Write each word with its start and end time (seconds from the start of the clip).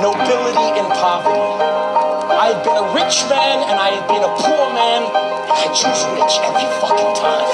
nobility 0.00 0.80
and 0.80 0.88
poverty. 0.96 1.44
I 2.32 2.56
had 2.56 2.64
been 2.64 2.72
a 2.72 2.88
rich 2.96 3.20
man 3.28 3.68
and 3.68 3.76
I 3.76 4.00
had 4.00 4.06
been 4.08 4.24
a 4.24 4.32
poor 4.32 4.64
man, 4.72 5.04
and 5.04 5.52
I 5.52 5.68
choose 5.76 6.00
rich 6.16 6.40
every 6.40 6.64
fucking 6.80 7.12
time. 7.20 7.44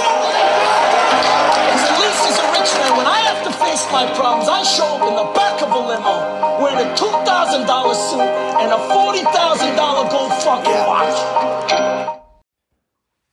Because 1.66 1.84
at 1.90 1.96
least 1.98 2.22
as 2.30 2.38
a 2.38 2.46
rich 2.54 2.70
man, 2.78 2.92
when 3.02 3.08
I 3.10 3.18
have 3.26 3.42
to 3.50 3.52
face 3.58 3.82
my 3.90 4.06
problems, 4.14 4.46
I 4.46 4.62
show 4.62 4.86
up 4.86 5.02
in 5.10 5.14
the 5.18 5.26
back 5.34 5.58
of 5.58 5.74
a 5.74 5.80
limo 5.90 6.62
wearing 6.62 6.86
a 6.86 6.90
$2,000 6.94 7.66
suit 7.98 8.30
and 8.62 8.70
a 8.70 8.80
$40,000 8.94 10.10
gold 10.14 10.32
fucking 10.46 10.82
watch. 10.86 11.18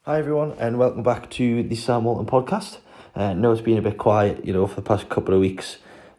Hi 0.06 0.18
everyone, 0.18 0.54
and 0.58 0.80
welcome 0.80 1.04
back 1.04 1.30
to 1.38 1.62
the 1.62 1.76
Sam 1.76 2.04
Walton 2.06 2.26
podcast. 2.26 2.80
Uh, 3.16 3.26
I 3.26 3.34
know 3.34 3.52
it's 3.52 3.62
been 3.62 3.78
a 3.78 3.82
bit 3.84 4.00
quiet, 4.00 4.44
you 4.44 4.54
know, 4.54 4.66
for 4.66 4.76
the 4.76 4.82
past 4.82 5.08
couple 5.08 5.36
of 5.36 5.40
weeks, 5.40 5.78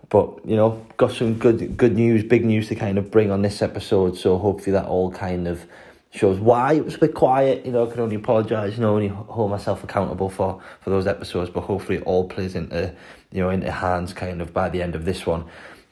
but 0.08 0.46
you 0.46 0.56
know, 0.56 0.84
got 0.96 1.12
some 1.12 1.34
good 1.34 1.76
good 1.76 1.94
news, 1.94 2.22
big 2.24 2.44
news 2.44 2.68
to 2.68 2.74
kind 2.74 2.98
of 2.98 3.10
bring 3.10 3.30
on 3.30 3.42
this 3.42 3.62
episode. 3.62 4.16
So 4.16 4.38
hopefully 4.38 4.72
that 4.72 4.86
all 4.86 5.10
kind 5.10 5.48
of 5.48 5.66
shows 6.10 6.38
why 6.38 6.74
it 6.74 6.84
was 6.84 6.94
a 6.94 6.98
bit 6.98 7.14
quiet. 7.14 7.66
You 7.66 7.72
know, 7.72 7.86
I 7.86 7.90
can 7.90 8.00
only 8.00 8.16
apologise, 8.16 8.74
you 8.74 8.82
know, 8.82 8.94
only 8.94 9.08
hold 9.08 9.50
myself 9.50 9.82
accountable 9.82 10.30
for 10.30 10.60
for 10.80 10.90
those 10.90 11.06
episodes, 11.06 11.50
but 11.50 11.62
hopefully 11.62 11.98
it 11.98 12.04
all 12.04 12.28
plays 12.28 12.54
into 12.54 12.94
you 13.32 13.42
know 13.42 13.50
into 13.50 13.70
hands 13.70 14.12
kind 14.12 14.40
of 14.40 14.52
by 14.52 14.68
the 14.68 14.82
end 14.82 14.94
of 14.94 15.04
this 15.04 15.26
one. 15.26 15.44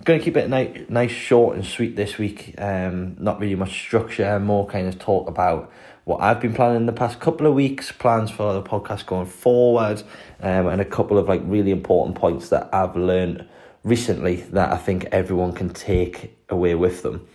To 0.05 0.19
keep 0.19 0.37
it 0.37 0.49
nice, 0.49 0.85
nice, 0.89 1.13
short 1.13 1.55
and 1.55 1.65
sweet 1.65 1.95
this 1.95 2.19
week. 2.19 2.57
Um, 2.59 3.17
not 3.21 3.39
really 3.39 3.55
much 3.55 3.71
structure, 3.71 4.41
more 4.41 4.67
kind 4.67 4.89
of 4.89 4.99
talk 4.99 5.29
about 5.29 5.71
what 6.05 6.21
I've 6.21 6.41
been 6.41 6.55
planning 6.55 6.79
in 6.79 6.87
the 6.87 6.93
past 6.93 7.21
couple 7.21 7.47
of 7.47 7.55
weeks, 7.55 7.93
plans 7.93 8.29
for 8.29 8.53
the 8.53 8.63
podcast 8.63 9.07
going 9.07 9.27
forward, 9.27 10.03
um, 10.41 10.67
and 10.67 10.81
a 10.81 10.85
couple 10.85 11.19
of 11.19 11.29
like 11.29 11.41
really 11.45 11.71
important 11.71 12.17
points 12.17 12.49
that 12.49 12.69
I've 12.75 12.97
learned 12.97 13.47
recently 13.85 14.37
that 14.53 14.73
I 14.73 14.77
think 14.77 15.07
everyone 15.13 15.53
can 15.53 15.71
take 15.71 16.37
away 16.49 16.75
with 16.75 17.03
them. 17.03 17.27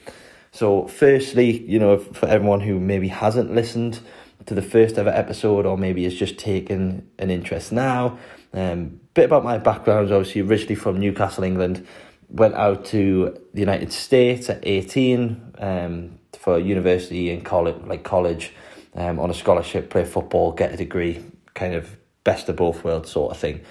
So, 0.51 0.87
firstly, 0.87 1.61
you 1.63 1.77
know, 1.77 1.97
for 1.97 2.27
everyone 2.27 2.61
who 2.61 2.79
maybe 2.79 3.09
hasn't 3.09 3.53
listened 3.53 3.99
to 4.45 4.55
the 4.55 4.61
first 4.61 4.97
ever 4.97 5.09
episode 5.09 5.65
or 5.65 5.77
maybe 5.77 6.03
has 6.05 6.15
just 6.15 6.37
taken 6.37 7.09
an 7.19 7.29
interest 7.29 7.71
now, 7.71 8.17
um, 8.53 8.99
bit 9.13 9.25
about 9.25 9.43
my 9.43 9.57
background. 9.57 10.11
Obviously, 10.11 10.41
originally 10.41 10.75
from 10.75 10.99
Newcastle, 10.99 11.43
England, 11.43 11.85
went 12.29 12.55
out 12.55 12.85
to 12.85 13.39
the 13.53 13.59
United 13.59 13.91
States 13.91 14.49
at 14.49 14.65
eighteen 14.65 15.53
um, 15.59 16.17
for 16.39 16.57
university 16.57 17.29
and 17.29 17.43
college, 17.43 17.75
like 17.85 18.03
college, 18.03 18.53
um, 18.95 19.19
on 19.19 19.29
a 19.29 19.33
scholarship, 19.33 19.89
play 19.89 20.05
football, 20.05 20.53
get 20.53 20.73
a 20.73 20.77
degree, 20.77 21.23
kind 21.53 21.73
of 21.73 21.97
best 22.23 22.49
of 22.49 22.55
both 22.55 22.83
worlds 22.83 23.11
sort 23.11 23.31
of 23.31 23.37
thing 23.37 23.61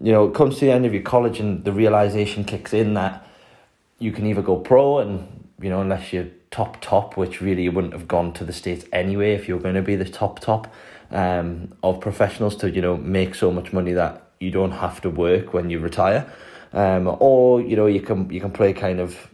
you 0.00 0.12
know, 0.12 0.26
it 0.26 0.34
comes 0.34 0.58
to 0.58 0.64
the 0.64 0.72
end 0.72 0.86
of 0.86 0.94
your 0.94 1.02
college 1.02 1.38
and 1.40 1.64
the 1.64 1.72
realization 1.72 2.44
kicks 2.44 2.72
in 2.72 2.94
that 2.94 3.26
you 3.98 4.12
can 4.12 4.26
either 4.26 4.42
go 4.42 4.56
pro 4.56 4.98
and, 4.98 5.48
you 5.60 5.70
know, 5.70 5.80
unless 5.80 6.12
you're 6.12 6.28
top 6.50 6.80
top, 6.80 7.16
which 7.16 7.40
really 7.40 7.62
you 7.62 7.72
wouldn't 7.72 7.92
have 7.92 8.08
gone 8.08 8.32
to 8.34 8.44
the 8.44 8.52
States 8.52 8.84
anyway 8.92 9.32
if 9.32 9.48
you're 9.48 9.60
going 9.60 9.74
to 9.74 9.82
be 9.82 9.96
the 9.96 10.04
top 10.04 10.40
top 10.40 10.72
um, 11.10 11.72
of 11.82 12.00
professionals 12.00 12.56
to, 12.56 12.70
you 12.70 12.80
know, 12.80 12.96
make 12.96 13.34
so 13.34 13.50
much 13.50 13.72
money 13.72 13.92
that 13.92 14.30
you 14.40 14.50
don't 14.50 14.72
have 14.72 15.00
to 15.02 15.10
work 15.10 15.54
when 15.54 15.70
you 15.70 15.78
retire. 15.78 16.30
Um, 16.72 17.16
or, 17.20 17.60
you 17.60 17.76
know, 17.76 17.86
you 17.86 18.00
can 18.00 18.30
you 18.30 18.40
can 18.40 18.50
play 18.50 18.72
kind 18.72 18.98
of 18.98 19.28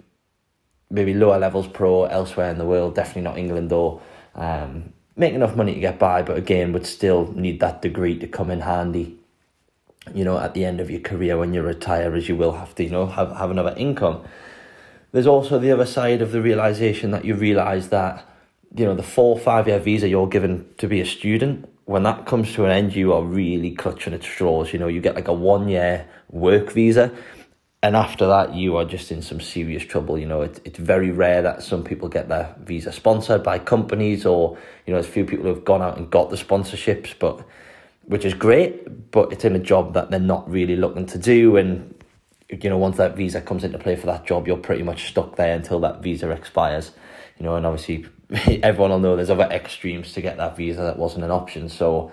maybe 0.91 1.15
lower 1.15 1.39
levels 1.39 1.67
pro 1.69 2.05
elsewhere 2.05 2.51
in 2.51 2.59
the 2.59 2.65
world, 2.65 2.95
definitely 2.95 3.23
not 3.23 3.39
England 3.39 3.71
though. 3.71 4.03
Um, 4.35 4.93
make 5.17 5.35
enough 5.35 5.57
money 5.57 5.75
to 5.75 5.81
get 5.81 5.99
by, 5.99 6.23
but 6.23 6.37
again 6.37 6.73
would 6.73 6.87
still 6.87 7.33
need 7.33 7.61
that 7.61 7.81
degree 7.83 8.19
to 8.19 8.27
come 8.27 8.51
in 8.51 8.61
handy 8.61 9.18
you 10.15 10.25
know, 10.25 10.39
at 10.39 10.55
the 10.55 10.65
end 10.65 10.81
of 10.81 10.91
your 10.91 11.01
career 11.01 11.37
when 11.39 11.55
you 11.55 11.63
retire, 11.63 12.15
as 12.15 12.29
you 12.29 12.37
will 12.37 12.53
have 12.53 12.75
to, 12.77 12.85
you 12.85 12.91
know, 12.91 13.07
have, 13.07 13.37
have 13.37 13.51
another 13.51 13.75
income. 13.77 14.25
There's 15.13 15.27
also 15.27 15.59
the 15.59 15.73
other 15.73 15.87
side 15.87 16.21
of 16.21 16.33
the 16.33 16.43
realization 16.43 17.11
that 17.13 17.25
you 17.25 17.35
realize 17.35 17.89
that, 17.89 18.25
you 18.75 18.85
know, 18.85 18.95
the 18.95 19.03
four, 19.03 19.39
five 19.39 19.67
year 19.67 19.79
visa 19.79 20.09
you're 20.09 20.29
given 20.29 20.69
to 20.79 20.87
be 20.87 21.01
a 21.01 21.07
student, 21.07 21.69
when 21.89 22.03
that 22.03 22.27
comes 22.27 22.53
to 22.53 22.67
an 22.67 22.71
end, 22.71 22.95
you 22.95 23.15
are 23.15 23.23
really 23.23 23.71
clutching 23.71 24.13
at 24.13 24.23
straws. 24.23 24.75
You 24.75 24.79
know, 24.79 24.89
you 24.89 25.01
get 25.01 25.15
like 25.15 25.29
a 25.29 25.33
one 25.33 25.69
year 25.69 26.07
work 26.29 26.71
visa. 26.73 27.11
And 27.83 27.97
after 27.97 28.27
that, 28.27 28.55
you 28.55 28.77
are 28.77 28.85
just 28.85 29.11
in 29.11 29.23
some 29.23 29.41
serious 29.41 29.85
trouble. 29.85 30.19
You 30.19 30.27
know, 30.27 30.43
it, 30.43 30.61
it's 30.67 30.79
very 30.79 31.11
rare 31.11 31.41
that 31.41 31.63
some 31.63 31.83
people 31.83 32.11
get 32.11 32.29
their 32.29 32.55
visa 32.59 32.93
sponsored 32.93 33.43
by 33.43 33.59
companies 33.59 34.27
or, 34.27 34.59
you 34.85 34.93
know, 34.93 35.01
there's 35.01 35.09
a 35.09 35.13
few 35.13 35.25
people 35.25 35.45
who 35.45 35.55
have 35.55 35.65
gone 35.65 35.81
out 35.81 35.97
and 35.97 36.11
got 36.11 36.29
the 36.29 36.37
sponsorships, 36.37 37.15
but 37.19 37.43
which 38.09 38.25
is 38.25 38.33
great, 38.33 39.11
but 39.11 39.31
it's 39.33 39.45
in 39.45 39.55
a 39.55 39.59
job 39.59 39.93
that 39.93 40.11
they're 40.11 40.19
not 40.19 40.51
really 40.51 40.77
looking 40.77 41.05
to 41.05 41.19
do. 41.19 41.59
And, 41.59 41.95
you 42.49 42.71
know, 42.71 42.79
once 42.79 42.97
that 42.97 43.17
visa 43.17 43.43
comes 43.43 43.65
into 43.65 43.79
play 43.79 43.97
for 43.97 44.07
that 44.07 44.25
job, 44.25 44.47
you're 44.47 44.57
pretty 44.57 44.83
much 44.83 45.09
stuck 45.09 45.37
there 45.37 45.55
until 45.55 45.79
that 45.81 46.03
visa 46.03 46.31
expires. 46.31 46.93
You 47.39 47.45
know, 47.45 47.57
and 47.57 47.67
obviously 47.67 48.07
everyone 48.63 48.91
will 48.91 48.99
know 48.99 49.15
there's 49.15 49.29
other 49.29 49.45
extremes 49.51 50.15
to 50.15 50.23
get 50.23 50.39
that 50.39 50.57
visa 50.57 50.81
that 50.81 50.99
wasn't 50.99 51.25
an 51.25 51.31
option. 51.31 51.69
So, 51.69 52.11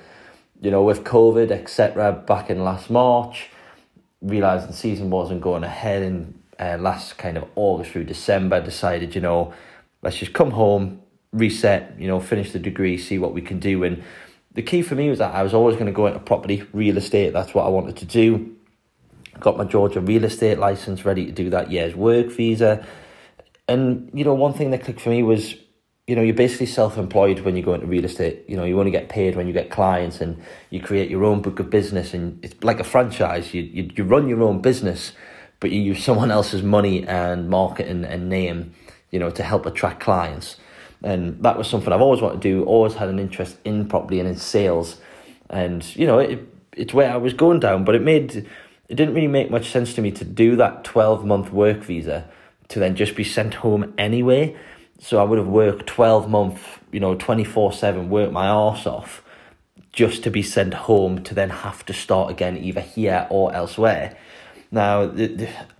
you 0.60 0.70
know, 0.70 0.84
with 0.84 1.06
COVID, 1.06 1.50
etc., 1.50 2.12
back 2.12 2.50
in 2.50 2.66
last 2.66 2.90
March, 2.90 3.48
realising 4.22 4.68
the 4.68 4.76
season 4.76 5.10
wasn't 5.10 5.40
going 5.40 5.64
ahead 5.64 6.04
in 6.04 6.38
uh, 6.60 6.78
last 6.78 7.18
kind 7.18 7.38
of 7.38 7.46
August 7.56 7.92
through 7.92 8.04
December, 8.04 8.62
decided, 8.62 9.16
you 9.16 9.22
know, 9.22 9.54
let's 10.02 10.18
just 10.18 10.34
come 10.34 10.52
home, 10.52 11.02
reset, 11.32 11.98
you 11.98 12.08
know, 12.08 12.20
finish 12.20 12.52
the 12.52 12.60
degree, 12.60 12.98
see 12.98 13.18
what 13.18 13.34
we 13.34 13.42
can 13.42 13.60
do. 13.60 13.86
And 13.86 14.04
the 14.56 14.62
key 14.62 14.82
for 14.82 14.96
me 14.96 15.10
was 15.10 15.20
that 15.20 15.36
I 15.36 15.44
was 15.44 15.54
always 15.54 15.76
going 15.76 15.88
to 15.88 15.92
go 15.92 16.08
into 16.08 16.20
property, 16.20 16.64
real 16.72 16.98
estate. 16.98 17.34
That's 17.34 17.54
what 17.54 17.66
I 17.66 17.70
wanted 17.70 17.98
to 17.98 18.06
do. 18.06 18.56
Got 19.42 19.58
my 19.58 19.66
Georgia 19.66 20.00
real 20.00 20.24
estate 20.24 20.58
license 20.58 21.04
ready 21.04 21.26
to 21.26 21.32
do 21.32 21.50
that 21.50 21.70
year's 21.70 21.94
work 21.94 22.28
visa. 22.28 22.86
And, 23.68 24.10
you 24.14 24.24
know, 24.24 24.34
one 24.34 24.54
thing 24.54 24.72
that 24.72 24.84
clicked 24.84 25.02
for 25.02 25.10
me 25.10 25.24
was, 25.24 25.56
you 26.08 26.16
know, 26.16 26.22
you're 26.22 26.34
basically 26.34 26.68
self 26.68 26.98
employed 26.98 27.40
when 27.40 27.58
you 27.58 27.64
go 27.64 27.74
into 27.74 27.86
real 27.86 28.06
estate. 28.06 28.46
You 28.48 28.56
know, 28.56 28.64
you 28.64 28.80
only 28.80 28.92
get 28.92 29.10
paid 29.10 29.36
when 29.36 29.46
you 29.46 29.52
get 29.52 29.70
clients 29.70 30.22
and 30.22 30.42
you 30.70 30.80
create 30.80 31.10
your 31.10 31.26
own 31.26 31.42
book 31.42 31.60
of 31.60 31.70
business. 31.70 32.14
And 32.14 32.40
it's 32.42 32.64
like 32.64 32.80
a 32.80 32.86
franchise. 32.86 33.54
You, 33.54 33.62
you, 33.64 33.92
you 33.94 34.04
run 34.06 34.30
your 34.30 34.42
own 34.42 34.62
business, 34.62 35.12
but 35.60 35.72
you 35.72 35.82
use 35.82 36.02
someone 36.02 36.32
else's 36.40 36.64
money 36.64 37.06
and 37.06 37.50
marketing 37.50 38.06
and 38.06 38.30
name, 38.30 38.74
you 39.12 39.20
know, 39.20 39.32
to 39.32 39.44
help 39.44 39.66
attract 39.66 40.00
clients 40.00 40.56
and 41.06 41.42
that 41.44 41.56
was 41.56 41.68
something 41.70 41.94
I've 41.94 42.02
always 42.02 42.20
wanted 42.20 42.42
to 42.42 42.50
do. 42.50 42.64
Always 42.64 42.96
had 42.96 43.10
an 43.10 43.20
interest 43.20 43.58
in 43.64 43.88
property 43.88 44.20
and 44.20 44.28
in 44.28 44.36
sales, 44.36 45.00
and 45.50 45.86
you 45.96 46.08
know 46.08 46.18
it, 46.20 46.48
it's 46.76 46.94
where 46.94 47.12
I 47.12 47.18
was 47.18 47.34
going 47.34 47.60
down. 47.60 47.86
But 47.86 47.96
it 47.96 48.02
made 48.02 48.36
it 48.90 48.96
didn't 48.96 49.14
really 49.14 49.28
make 49.28 49.52
much 49.52 49.70
sense 49.70 49.94
to 49.94 50.02
me 50.02 50.12
to 50.12 50.26
do 50.26 50.56
that 50.56 50.84
twelve 50.84 51.24
month 51.24 51.52
work 51.52 51.84
visa 51.84 52.28
to 52.70 52.80
then 52.80 52.96
just 52.96 53.16
be 53.16 53.24
sent 53.24 53.54
home 53.54 53.94
anyway. 54.00 54.58
So 55.00 55.20
I 55.20 55.24
would 55.24 55.38
have 55.38 55.48
worked 55.48 55.86
twelve 55.86 56.28
month, 56.28 56.80
you 56.92 57.00
know, 57.00 57.14
twenty 57.14 57.44
four 57.44 57.72
seven, 57.72 58.10
work 58.10 58.32
my 58.32 58.48
arse 58.48 58.88
off, 58.88 59.24
just 59.92 60.24
to 60.24 60.32
be 60.32 60.42
sent 60.42 60.74
home 60.74 61.24
to 61.24 61.36
then 61.36 61.52
have 61.52 61.86
to 61.86 61.94
start 61.94 62.32
again 62.32 62.58
either 62.58 62.82
here 62.82 63.28
or 63.30 63.54
elsewhere. 63.54 64.18
Now, 64.72 65.06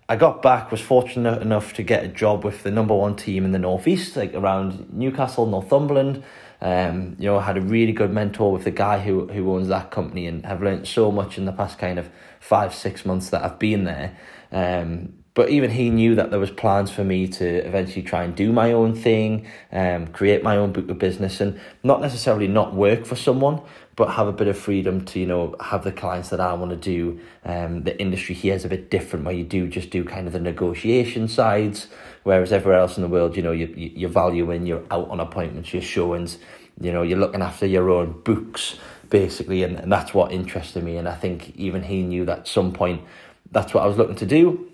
I 0.08 0.18
got 0.18 0.44
back, 0.44 0.70
was 0.70 0.82
fortunate 0.82 1.42
enough 1.42 1.74
to 1.74 1.84
get 1.84 2.04
a 2.04 2.08
job 2.08 2.44
with 2.44 2.62
the 2.62 2.70
number 2.70 2.94
one 2.94 3.16
team 3.16 3.44
in 3.44 3.54
the 3.54 3.60
Northeast, 3.60 4.16
like 4.16 4.36
around 4.36 4.94
Newcastle, 4.94 5.48
Northumberland. 5.48 6.24
Um, 6.62 7.16
you 7.18 7.26
know, 7.26 7.40
I 7.40 7.42
had 7.42 7.58
a 7.58 7.62
really 7.62 7.92
good 7.92 8.12
mentor 8.12 8.52
with 8.52 8.66
the 8.66 8.72
guy 8.72 9.00
who, 9.00 9.28
who 9.28 9.52
owns 9.52 9.68
that 9.70 9.90
company 9.90 10.28
and 10.28 10.46
have 10.46 10.62
learned 10.62 10.88
so 10.88 11.12
much 11.12 11.40
in 11.40 11.46
the 11.46 11.52
past 11.52 11.80
kind 11.80 11.98
of 11.98 12.12
five, 12.40 12.76
six 12.76 13.04
months 13.04 13.32
that 13.32 13.44
I've 13.44 13.58
been 13.58 13.86
there. 13.86 14.16
Um, 14.52 15.14
but 15.34 15.50
even 15.50 15.72
he 15.72 15.90
knew 15.90 16.16
that 16.16 16.30
there 16.30 16.40
was 16.40 16.52
plans 16.52 16.92
for 16.92 17.04
me 17.04 17.28
to 17.28 17.46
eventually 17.68 18.04
try 18.04 18.24
and 18.24 18.36
do 18.36 18.54
my 18.54 18.72
own 18.72 18.96
thing, 18.96 19.48
um, 19.72 20.08
create 20.08 20.44
my 20.44 20.56
own 20.56 20.72
book 20.72 20.88
of 20.90 20.98
business, 20.98 21.42
and 21.42 21.60
not 21.84 22.00
necessarily 22.00 22.48
not 22.48 22.74
work 22.74 23.06
for 23.06 23.16
someone, 23.18 23.62
but 23.96 24.10
have 24.12 24.28
a 24.28 24.34
bit 24.34 24.48
of 24.48 24.58
freedom 24.58 25.06
to 25.06 25.20
you 25.20 25.26
know 25.26 25.56
have 25.60 25.84
the 25.84 25.92
clients 25.92 26.30
that 26.30 26.40
I 26.40 26.54
want 26.54 26.72
to 26.72 26.78
do. 26.78 27.20
Um, 27.44 27.84
the 27.84 28.00
industry 28.00 28.36
here 28.36 28.56
is 28.56 28.66
a 28.66 28.70
bit 28.70 28.90
different, 28.90 29.26
where 29.26 29.34
you 29.34 29.44
do 29.44 29.68
just 29.68 29.90
do 29.90 30.04
kind 30.04 30.28
of 30.28 30.34
the 30.34 30.40
negotiation 30.40 31.28
sides, 31.28 31.88
whereas 32.24 32.52
everywhere 32.52 32.80
else 32.80 32.98
in 32.98 33.04
the 33.04 33.10
world, 33.10 33.36
you 33.36 33.44
know, 33.44 33.52
you 33.52 33.68
you, 33.76 33.92
you 33.96 34.08
value 34.08 34.52
in 34.52 34.66
you're 34.66 34.84
out 34.92 35.10
on 35.10 35.20
appointments, 35.20 35.74
you're 35.74 35.82
showings, 35.82 36.38
you 36.80 36.92
know, 36.92 37.02
you're 37.02 37.20
looking 37.20 37.42
after 37.42 37.66
your 37.66 37.90
own 37.90 38.22
books 38.22 38.78
basically, 39.10 39.62
and, 39.64 39.78
and 39.78 39.92
that's 39.92 40.16
what 40.16 40.32
interested 40.32 40.84
me. 40.84 40.98
And 40.98 41.08
I 41.08 41.14
think 41.14 41.56
even 41.56 41.84
he 41.84 42.02
knew 42.02 42.26
that 42.26 42.40
at 42.40 42.48
some 42.48 42.74
point 42.74 43.04
that's 43.52 43.74
what 43.74 43.84
I 43.84 43.88
was 43.88 43.98
looking 43.98 44.16
to 44.16 44.26
do 44.26 44.72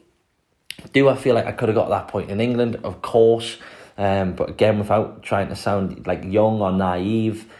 do 0.93 1.09
I 1.09 1.15
feel 1.15 1.35
like 1.35 1.45
I 1.45 1.51
could 1.51 1.69
have 1.69 1.75
got 1.75 1.89
that 1.89 2.07
point 2.07 2.29
in 2.29 2.41
England? 2.41 2.77
Of 2.83 3.01
course. 3.01 3.57
Um, 3.97 4.33
but 4.33 4.49
again, 4.49 4.79
without 4.79 5.21
trying 5.23 5.49
to 5.49 5.55
sound 5.55 6.07
like 6.07 6.23
young 6.23 6.61
or 6.61 6.71
naive, 6.71 7.51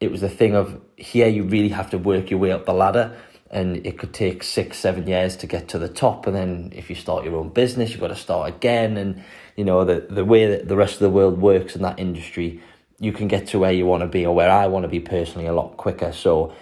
it 0.00 0.10
was 0.10 0.22
a 0.22 0.28
thing 0.28 0.54
of 0.54 0.80
here 0.96 1.28
you 1.28 1.44
really 1.44 1.68
have 1.68 1.90
to 1.90 1.98
work 1.98 2.30
your 2.30 2.38
way 2.38 2.52
up 2.52 2.66
the 2.66 2.72
ladder 2.72 3.16
and 3.50 3.84
it 3.84 3.98
could 3.98 4.14
take 4.14 4.42
six, 4.42 4.78
seven 4.78 5.06
years 5.06 5.36
to 5.36 5.46
get 5.46 5.68
to 5.68 5.78
the 5.78 5.88
top. 5.88 6.26
And 6.26 6.36
then 6.36 6.72
if 6.74 6.88
you 6.88 6.94
start 6.96 7.24
your 7.24 7.36
own 7.36 7.48
business, 7.48 7.90
you've 7.90 8.00
got 8.00 8.08
to 8.08 8.16
start 8.16 8.48
again. 8.48 8.96
And, 8.96 9.24
you 9.56 9.64
know, 9.64 9.84
the, 9.84 10.06
the 10.08 10.24
way 10.24 10.46
that 10.46 10.68
the 10.68 10.76
rest 10.76 10.94
of 10.94 11.00
the 11.00 11.10
world 11.10 11.40
works 11.40 11.74
in 11.74 11.82
that 11.82 11.98
industry, 11.98 12.62
you 13.00 13.12
can 13.12 13.26
get 13.26 13.48
to 13.48 13.58
where 13.58 13.72
you 13.72 13.86
want 13.86 14.02
to 14.02 14.06
be 14.06 14.24
or 14.24 14.34
where 14.34 14.50
I 14.50 14.68
want 14.68 14.84
to 14.84 14.88
be 14.88 15.00
personally 15.00 15.46
a 15.48 15.52
lot 15.52 15.76
quicker. 15.76 16.12
So, 16.12 16.54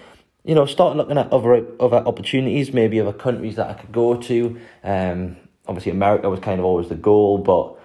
you 0.43 0.55
know, 0.55 0.65
start 0.65 0.97
looking 0.97 1.17
at 1.17 1.31
other 1.31 1.63
other 1.79 1.97
opportunities, 1.97 2.73
maybe 2.73 2.99
other 2.99 3.13
countries 3.13 3.55
that 3.57 3.69
I 3.69 3.73
could 3.73 3.91
go 3.91 4.15
to. 4.15 4.59
Um, 4.83 5.37
obviously 5.67 5.91
America 5.91 6.29
was 6.29 6.39
kind 6.39 6.59
of 6.59 6.65
always 6.65 6.89
the 6.89 6.95
goal, 6.95 7.37
but 7.37 7.78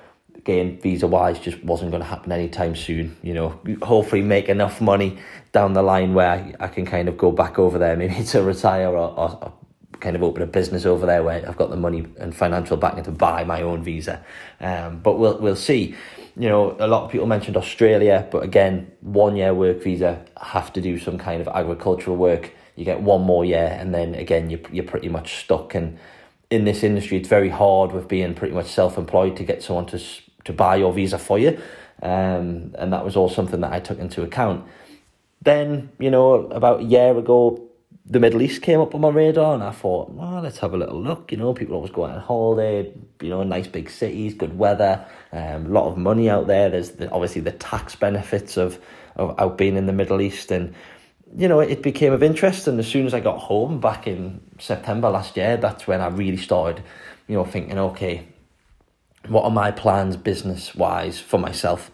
again, 0.44 0.78
visa 0.78 1.06
wise, 1.06 1.38
just 1.38 1.64
wasn't 1.64 1.90
going 1.90 2.02
to 2.02 2.08
happen 2.08 2.30
anytime 2.30 2.76
soon. 2.76 3.16
You 3.22 3.32
know, 3.32 3.60
hopefully 3.82 4.20
make 4.20 4.50
enough 4.50 4.78
money 4.78 5.18
down 5.52 5.72
the 5.72 5.82
line 5.82 6.12
where 6.12 6.54
I 6.60 6.68
can 6.68 6.84
kind 6.84 7.08
of 7.08 7.16
go 7.16 7.32
back 7.32 7.58
over 7.58 7.78
there, 7.78 7.96
maybe 7.96 8.22
to 8.32 8.42
retire 8.42 8.88
or, 8.88 9.08
or, 9.18 9.38
or 9.42 9.52
kind 10.00 10.14
of 10.14 10.22
open 10.22 10.42
a 10.42 10.46
business 10.46 10.84
over 10.84 11.06
there 11.06 11.22
where 11.22 11.48
I've 11.48 11.56
got 11.56 11.70
the 11.70 11.78
money 11.78 12.04
and 12.18 12.36
financial 12.36 12.76
backing 12.76 13.04
to 13.04 13.10
buy 13.10 13.44
my 13.44 13.62
own 13.62 13.82
visa. 13.82 14.22
Um, 14.60 14.98
but 14.98 15.18
we'll 15.18 15.38
we'll 15.38 15.56
see. 15.56 15.94
You 16.36 16.48
know, 16.48 16.76
a 16.78 16.88
lot 16.88 17.04
of 17.04 17.10
people 17.10 17.26
mentioned 17.26 17.56
Australia, 17.56 18.28
but 18.30 18.42
again, 18.42 18.90
one 19.00 19.36
year 19.36 19.54
work 19.54 19.82
visa 19.82 20.26
have 20.42 20.72
to 20.74 20.80
do 20.82 20.98
some 20.98 21.16
kind 21.16 21.40
of 21.40 21.48
agricultural 21.48 22.16
work. 22.16 22.52
You 22.76 22.84
get 22.84 23.00
one 23.00 23.22
more 23.22 23.46
year, 23.46 23.74
and 23.80 23.94
then 23.94 24.14
again, 24.14 24.50
you 24.50 24.60
you're 24.70 24.84
pretty 24.84 25.08
much 25.08 25.36
stuck. 25.36 25.74
And 25.74 25.98
in 26.50 26.66
this 26.66 26.82
industry, 26.82 27.16
it's 27.16 27.28
very 27.28 27.48
hard 27.48 27.92
with 27.92 28.08
being 28.08 28.34
pretty 28.34 28.52
much 28.52 28.66
self 28.66 28.98
employed 28.98 29.36
to 29.38 29.44
get 29.44 29.62
someone 29.62 29.86
to 29.86 29.98
to 30.44 30.52
buy 30.52 30.76
your 30.76 30.92
visa 30.92 31.18
for 31.18 31.38
you. 31.38 31.58
Um, 32.02 32.74
and 32.78 32.92
that 32.92 33.04
was 33.04 33.16
all 33.16 33.28
something 33.28 33.60
that 33.60 33.72
I 33.72 33.80
took 33.80 33.98
into 33.98 34.22
account. 34.22 34.66
Then, 35.42 35.90
you 35.98 36.10
know, 36.10 36.46
about 36.48 36.80
a 36.80 36.84
year 36.84 37.16
ago, 37.16 37.60
the 38.06 38.20
Middle 38.20 38.42
East 38.42 38.60
came 38.60 38.80
up 38.80 38.94
on 38.94 39.00
my 39.00 39.08
radar, 39.08 39.54
and 39.54 39.62
I 39.62 39.70
thought, 39.70 40.10
well, 40.10 40.42
let's 40.42 40.58
have 40.58 40.74
a 40.74 40.76
little 40.76 41.00
look. 41.00 41.32
You 41.32 41.38
know, 41.38 41.54
people 41.54 41.74
always 41.74 41.90
go 41.90 42.04
on 42.04 42.20
holiday, 42.20 42.92
you 43.20 43.30
know, 43.30 43.42
nice 43.42 43.66
big 43.66 43.88
cities, 43.88 44.34
good 44.34 44.58
weather, 44.58 45.06
um, 45.32 45.66
a 45.66 45.68
lot 45.68 45.86
of 45.86 45.96
money 45.96 46.28
out 46.28 46.46
there. 46.46 46.68
There's 46.68 46.90
the, 46.92 47.10
obviously 47.10 47.40
the 47.40 47.52
tax 47.52 47.96
benefits 47.96 48.58
of, 48.58 48.78
of 49.16 49.38
out 49.38 49.56
being 49.56 49.76
in 49.76 49.86
the 49.86 49.92
Middle 49.94 50.20
East. 50.20 50.50
And, 50.50 50.74
you 51.34 51.48
know, 51.48 51.60
it 51.60 51.82
became 51.82 52.12
of 52.12 52.22
interest. 52.22 52.68
And 52.68 52.78
as 52.78 52.86
soon 52.86 53.06
as 53.06 53.14
I 53.14 53.20
got 53.20 53.38
home 53.38 53.80
back 53.80 54.06
in 54.06 54.40
September 54.58 55.08
last 55.08 55.36
year, 55.36 55.56
that's 55.56 55.86
when 55.86 56.02
I 56.02 56.08
really 56.08 56.36
started, 56.36 56.84
you 57.26 57.36
know, 57.36 57.44
thinking, 57.46 57.78
okay, 57.78 58.28
what 59.28 59.44
are 59.44 59.50
my 59.50 59.70
plans 59.70 60.16
business 60.16 60.74
wise 60.74 61.20
for 61.20 61.38
myself? 61.38 61.90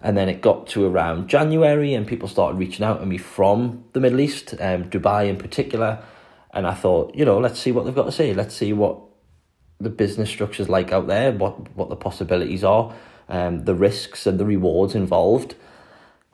And 0.00 0.16
then 0.16 0.28
it 0.28 0.40
got 0.40 0.66
to 0.68 0.86
around 0.86 1.28
January, 1.28 1.94
and 1.94 2.06
people 2.06 2.28
started 2.28 2.58
reaching 2.58 2.84
out 2.84 3.00
to 3.00 3.06
me 3.06 3.18
from 3.18 3.84
the 3.92 4.00
Middle 4.00 4.20
East, 4.20 4.54
um, 4.60 4.90
Dubai 4.90 5.28
in 5.28 5.36
particular. 5.36 6.02
And 6.52 6.66
I 6.66 6.74
thought, 6.74 7.14
you 7.14 7.24
know, 7.24 7.38
let's 7.38 7.58
see 7.58 7.72
what 7.72 7.84
they've 7.84 7.94
got 7.94 8.04
to 8.04 8.12
say. 8.12 8.32
Let's 8.34 8.54
see 8.54 8.72
what 8.72 9.00
the 9.78 9.90
business 9.90 10.30
structure's 10.30 10.68
like 10.68 10.92
out 10.92 11.06
there, 11.06 11.32
what 11.32 11.74
what 11.76 11.88
the 11.88 11.96
possibilities 11.96 12.64
are, 12.64 12.94
um, 13.28 13.64
the 13.64 13.74
risks 13.74 14.26
and 14.26 14.38
the 14.38 14.44
rewards 14.44 14.94
involved. 14.94 15.54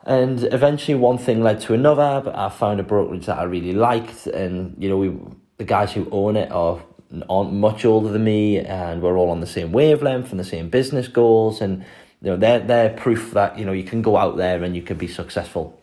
And 0.05 0.43
eventually, 0.53 0.95
one 0.95 1.17
thing 1.17 1.41
led 1.41 1.61
to 1.61 1.73
another. 1.73 2.21
But 2.23 2.35
I 2.35 2.49
found 2.49 2.79
a 2.79 2.83
brokerage 2.83 3.25
that 3.25 3.39
I 3.39 3.43
really 3.43 3.73
liked, 3.73 4.27
and 4.27 4.75
you 4.77 4.89
know, 4.89 4.97
we 4.97 5.17
the 5.57 5.63
guys 5.63 5.93
who 5.93 6.07
own 6.11 6.35
it 6.35 6.51
are 6.51 6.83
aren't 7.29 7.53
much 7.53 7.85
older 7.85 8.09
than 8.09 8.23
me, 8.23 8.59
and 8.59 9.01
we're 9.01 9.17
all 9.17 9.29
on 9.29 9.39
the 9.39 9.47
same 9.47 9.71
wavelength 9.71 10.31
and 10.31 10.39
the 10.39 10.43
same 10.43 10.69
business 10.69 11.07
goals, 11.07 11.61
and 11.61 11.83
you 12.21 12.31
know 12.31 12.37
they're 12.37 12.59
they're 12.59 12.89
proof 12.89 13.31
that 13.31 13.57
you 13.57 13.65
know 13.65 13.71
you 13.71 13.83
can 13.83 14.01
go 14.01 14.17
out 14.17 14.37
there 14.37 14.63
and 14.63 14.75
you 14.75 14.81
can 14.81 14.97
be 14.97 15.07
successful. 15.07 15.79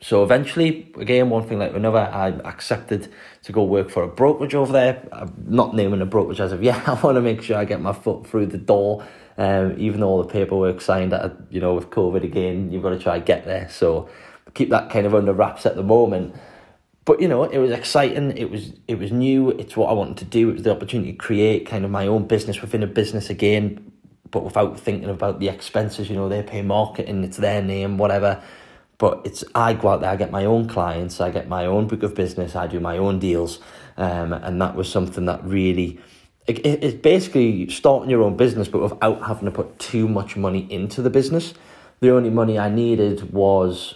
So 0.00 0.22
eventually, 0.22 0.92
again, 0.96 1.28
one 1.28 1.48
thing 1.48 1.58
like 1.58 1.74
another, 1.74 1.98
I 1.98 2.28
accepted 2.44 3.12
to 3.42 3.52
go 3.52 3.64
work 3.64 3.90
for 3.90 4.04
a 4.04 4.08
brokerage 4.08 4.54
over 4.54 4.72
there. 4.72 5.08
I'm 5.10 5.34
not 5.48 5.74
naming 5.74 6.00
a 6.00 6.06
brokerage 6.06 6.40
as 6.40 6.52
of 6.52 6.62
yet. 6.62 6.88
I 6.88 6.94
want 7.00 7.16
to 7.16 7.20
make 7.20 7.42
sure 7.42 7.56
I 7.56 7.64
get 7.64 7.80
my 7.80 7.92
foot 7.92 8.26
through 8.26 8.46
the 8.46 8.58
door. 8.58 9.06
Um, 9.36 9.74
even 9.78 10.00
though 10.00 10.08
all 10.08 10.22
the 10.22 10.28
paperwork 10.28 10.80
signed, 10.80 11.12
at, 11.12 11.36
you 11.50 11.60
know, 11.60 11.74
with 11.74 11.90
COVID 11.90 12.24
again, 12.24 12.72
you've 12.72 12.82
got 12.82 12.90
to 12.90 12.98
try 12.98 13.16
and 13.16 13.24
get 13.24 13.44
there. 13.44 13.68
So 13.68 14.08
keep 14.54 14.70
that 14.70 14.90
kind 14.90 15.06
of 15.06 15.14
under 15.14 15.32
wraps 15.32 15.66
at 15.66 15.76
the 15.76 15.82
moment. 15.82 16.34
But 17.08 17.20
you 17.22 17.26
know, 17.26 17.42
it 17.44 17.58
was 17.58 17.70
exciting. 17.70 18.36
It 18.36 18.50
was 18.50 18.74
it 18.86 18.98
was 18.98 19.10
new. 19.10 19.50
It's 19.50 19.76
what 19.78 19.88
I 19.88 19.94
wanted 19.94 20.18
to 20.18 20.26
do. 20.26 20.50
It 20.50 20.52
was 20.52 20.62
the 20.62 20.72
opportunity 20.72 21.12
to 21.12 21.18
create 21.18 21.66
kind 21.66 21.84
of 21.86 21.90
my 21.90 22.06
own 22.06 22.26
business 22.26 22.60
within 22.60 22.82
a 22.82 22.86
business 22.86 23.30
again, 23.30 23.90
but 24.30 24.44
without 24.44 24.78
thinking 24.78 25.08
about 25.08 25.40
the 25.40 25.48
expenses. 25.48 26.10
You 26.10 26.16
know, 26.16 26.28
they 26.28 26.42
pay 26.42 26.60
marketing. 26.60 27.24
It's 27.24 27.38
their 27.38 27.62
name, 27.62 27.96
whatever 27.96 28.42
but 28.98 29.22
it's 29.24 29.44
I 29.54 29.74
go 29.74 29.88
out 29.88 30.00
there, 30.00 30.10
I 30.10 30.16
get 30.16 30.32
my 30.32 30.44
own 30.44 30.68
clients, 30.68 31.20
I 31.20 31.30
get 31.30 31.48
my 31.48 31.66
own 31.66 31.86
book 31.86 32.02
of 32.02 32.14
business, 32.14 32.56
I 32.56 32.66
do 32.66 32.80
my 32.80 32.98
own 32.98 33.20
deals, 33.20 33.60
um, 33.96 34.32
and 34.32 34.60
that 34.60 34.74
was 34.74 34.90
something 34.90 35.24
that 35.26 35.42
really. 35.44 36.00
It, 36.48 36.64
it's 36.64 36.94
basically 36.94 37.68
starting 37.70 38.10
your 38.10 38.22
own 38.22 38.36
business, 38.36 38.68
but 38.68 38.82
without 38.82 39.22
having 39.22 39.44
to 39.44 39.50
put 39.50 39.78
too 39.78 40.08
much 40.08 40.36
money 40.36 40.66
into 40.70 41.02
the 41.02 41.10
business. 41.10 41.54
The 42.00 42.10
only 42.10 42.30
money 42.30 42.58
I 42.58 42.68
needed 42.70 43.32
was, 43.32 43.94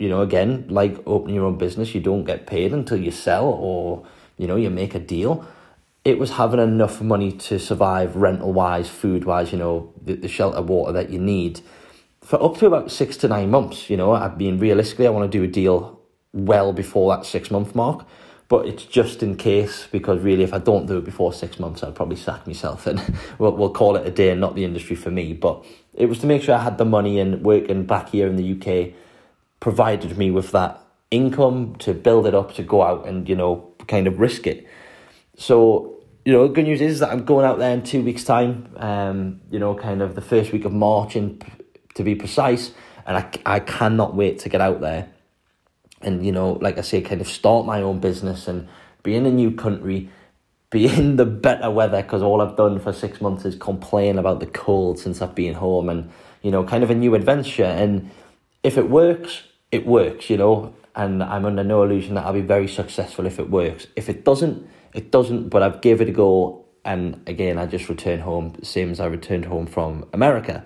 you 0.00 0.08
know, 0.08 0.22
again, 0.22 0.64
like 0.68 0.96
opening 1.06 1.34
your 1.36 1.44
own 1.44 1.58
business, 1.58 1.94
you 1.94 2.00
don't 2.00 2.24
get 2.24 2.46
paid 2.46 2.72
until 2.72 2.98
you 2.98 3.10
sell 3.10 3.46
or, 3.46 4.06
you 4.38 4.46
know, 4.46 4.56
you 4.56 4.70
make 4.70 4.94
a 4.94 4.98
deal. 4.98 5.46
It 6.04 6.18
was 6.18 6.30
having 6.30 6.58
enough 6.58 7.02
money 7.02 7.30
to 7.32 7.58
survive 7.58 8.16
rental 8.16 8.52
wise, 8.52 8.88
food 8.88 9.24
wise, 9.24 9.52
you 9.52 9.58
know, 9.58 9.92
the, 10.02 10.14
the 10.14 10.28
shelter, 10.28 10.62
water 10.62 10.92
that 10.92 11.10
you 11.10 11.18
need 11.18 11.60
for 12.22 12.42
up 12.42 12.56
to 12.58 12.66
about 12.66 12.90
six 12.90 13.16
to 13.18 13.28
nine 13.28 13.50
months. 13.50 13.90
You 13.90 13.98
know, 13.98 14.12
I've 14.12 14.38
been 14.38 14.58
realistically, 14.58 15.06
I 15.06 15.10
want 15.10 15.30
to 15.30 15.38
do 15.38 15.44
a 15.44 15.48
deal 15.48 16.00
well 16.32 16.72
before 16.72 17.14
that 17.14 17.26
six 17.26 17.50
month 17.50 17.74
mark. 17.74 18.06
But 18.48 18.66
it's 18.66 18.84
just 18.84 19.22
in 19.22 19.36
case 19.36 19.86
because 19.92 20.22
really, 20.22 20.42
if 20.42 20.52
I 20.52 20.58
don't 20.58 20.86
do 20.86 20.98
it 20.98 21.04
before 21.04 21.32
six 21.32 21.60
months, 21.60 21.84
I'll 21.84 21.92
probably 21.92 22.16
sack 22.16 22.46
myself 22.46 22.86
and 22.86 23.00
we'll, 23.38 23.52
we'll 23.52 23.70
call 23.70 23.96
it 23.96 24.06
a 24.06 24.10
day 24.10 24.30
and 24.30 24.40
not 24.40 24.54
the 24.54 24.64
industry 24.64 24.96
for 24.96 25.10
me. 25.10 25.34
But 25.34 25.64
it 25.94 26.06
was 26.06 26.18
to 26.20 26.26
make 26.26 26.42
sure 26.42 26.54
I 26.54 26.62
had 26.62 26.78
the 26.78 26.86
money 26.86 27.20
and 27.20 27.42
working 27.42 27.84
back 27.84 28.08
here 28.08 28.26
in 28.26 28.36
the 28.36 28.52
UK 28.52 28.94
provided 29.60 30.16
me 30.18 30.30
with 30.30 30.50
that 30.52 30.80
income 31.10 31.76
to 31.76 31.94
build 31.94 32.26
it 32.26 32.34
up 32.34 32.54
to 32.54 32.62
go 32.62 32.82
out 32.82 33.06
and, 33.06 33.28
you 33.28 33.36
know, 33.36 33.72
kind 33.86 34.06
of 34.06 34.18
risk 34.18 34.46
it. 34.46 34.66
So 35.36 35.96
you 36.24 36.32
know, 36.34 36.46
good 36.48 36.64
news 36.64 36.82
is 36.82 36.98
that 36.98 37.10
I'm 37.10 37.24
going 37.24 37.46
out 37.46 37.58
there 37.58 37.72
in 37.72 37.82
two 37.82 38.02
weeks' 38.02 38.24
time. 38.24 38.68
Um, 38.76 39.40
you 39.50 39.58
know, 39.58 39.74
kind 39.74 40.02
of 40.02 40.14
the 40.14 40.20
first 40.20 40.52
week 40.52 40.66
of 40.66 40.72
March 40.72 41.16
in 41.16 41.40
to 41.94 42.02
be 42.02 42.14
precise. 42.14 42.72
And 43.06 43.16
I, 43.16 43.30
I 43.46 43.60
cannot 43.60 44.14
wait 44.14 44.38
to 44.40 44.48
get 44.48 44.60
out 44.60 44.80
there 44.80 45.08
and, 46.02 46.24
you 46.24 46.32
know, 46.32 46.52
like 46.52 46.78
I 46.78 46.80
say, 46.80 47.02
kind 47.02 47.20
of 47.20 47.28
start 47.28 47.66
my 47.66 47.82
own 47.82 48.00
business 48.00 48.48
and 48.48 48.68
be 49.02 49.14
in 49.14 49.26
a 49.26 49.30
new 49.30 49.50
country, 49.50 50.10
be 50.70 50.86
in 50.86 51.16
the 51.16 51.26
better 51.26 51.70
weather 51.70 52.02
because 52.02 52.22
all 52.22 52.40
I've 52.40 52.56
done 52.56 52.78
for 52.78 52.92
six 52.92 53.20
months 53.20 53.44
is 53.44 53.56
complain 53.56 54.18
about 54.18 54.40
the 54.40 54.46
cold 54.46 54.98
since 54.98 55.20
I've 55.20 55.34
been 55.34 55.54
home 55.54 55.88
and, 55.88 56.10
you 56.42 56.50
know, 56.50 56.64
kind 56.64 56.84
of 56.84 56.90
a 56.90 56.94
new 56.94 57.14
adventure. 57.14 57.64
And 57.64 58.10
if 58.62 58.78
it 58.78 58.88
works, 58.88 59.42
it 59.72 59.86
works, 59.86 60.30
you 60.30 60.36
know, 60.36 60.74
and 60.94 61.22
I'm 61.22 61.44
under 61.44 61.62
no 61.62 61.82
illusion 61.82 62.14
that 62.14 62.26
I'll 62.26 62.32
be 62.32 62.40
very 62.40 62.68
successful 62.68 63.26
if 63.26 63.38
it 63.38 63.50
works. 63.50 63.86
If 63.96 64.08
it 64.08 64.24
doesn't, 64.24 64.68
it 64.94 65.10
doesn't, 65.10 65.48
but 65.48 65.62
I've 65.62 65.80
given 65.80 66.08
it 66.08 66.10
a 66.10 66.14
go. 66.14 66.64
And 66.84 67.22
again, 67.26 67.58
I 67.58 67.66
just 67.66 67.88
returned 67.88 68.22
home, 68.22 68.56
same 68.62 68.90
as 68.90 69.00
I 69.00 69.06
returned 69.06 69.44
home 69.44 69.66
from 69.66 70.08
America. 70.12 70.64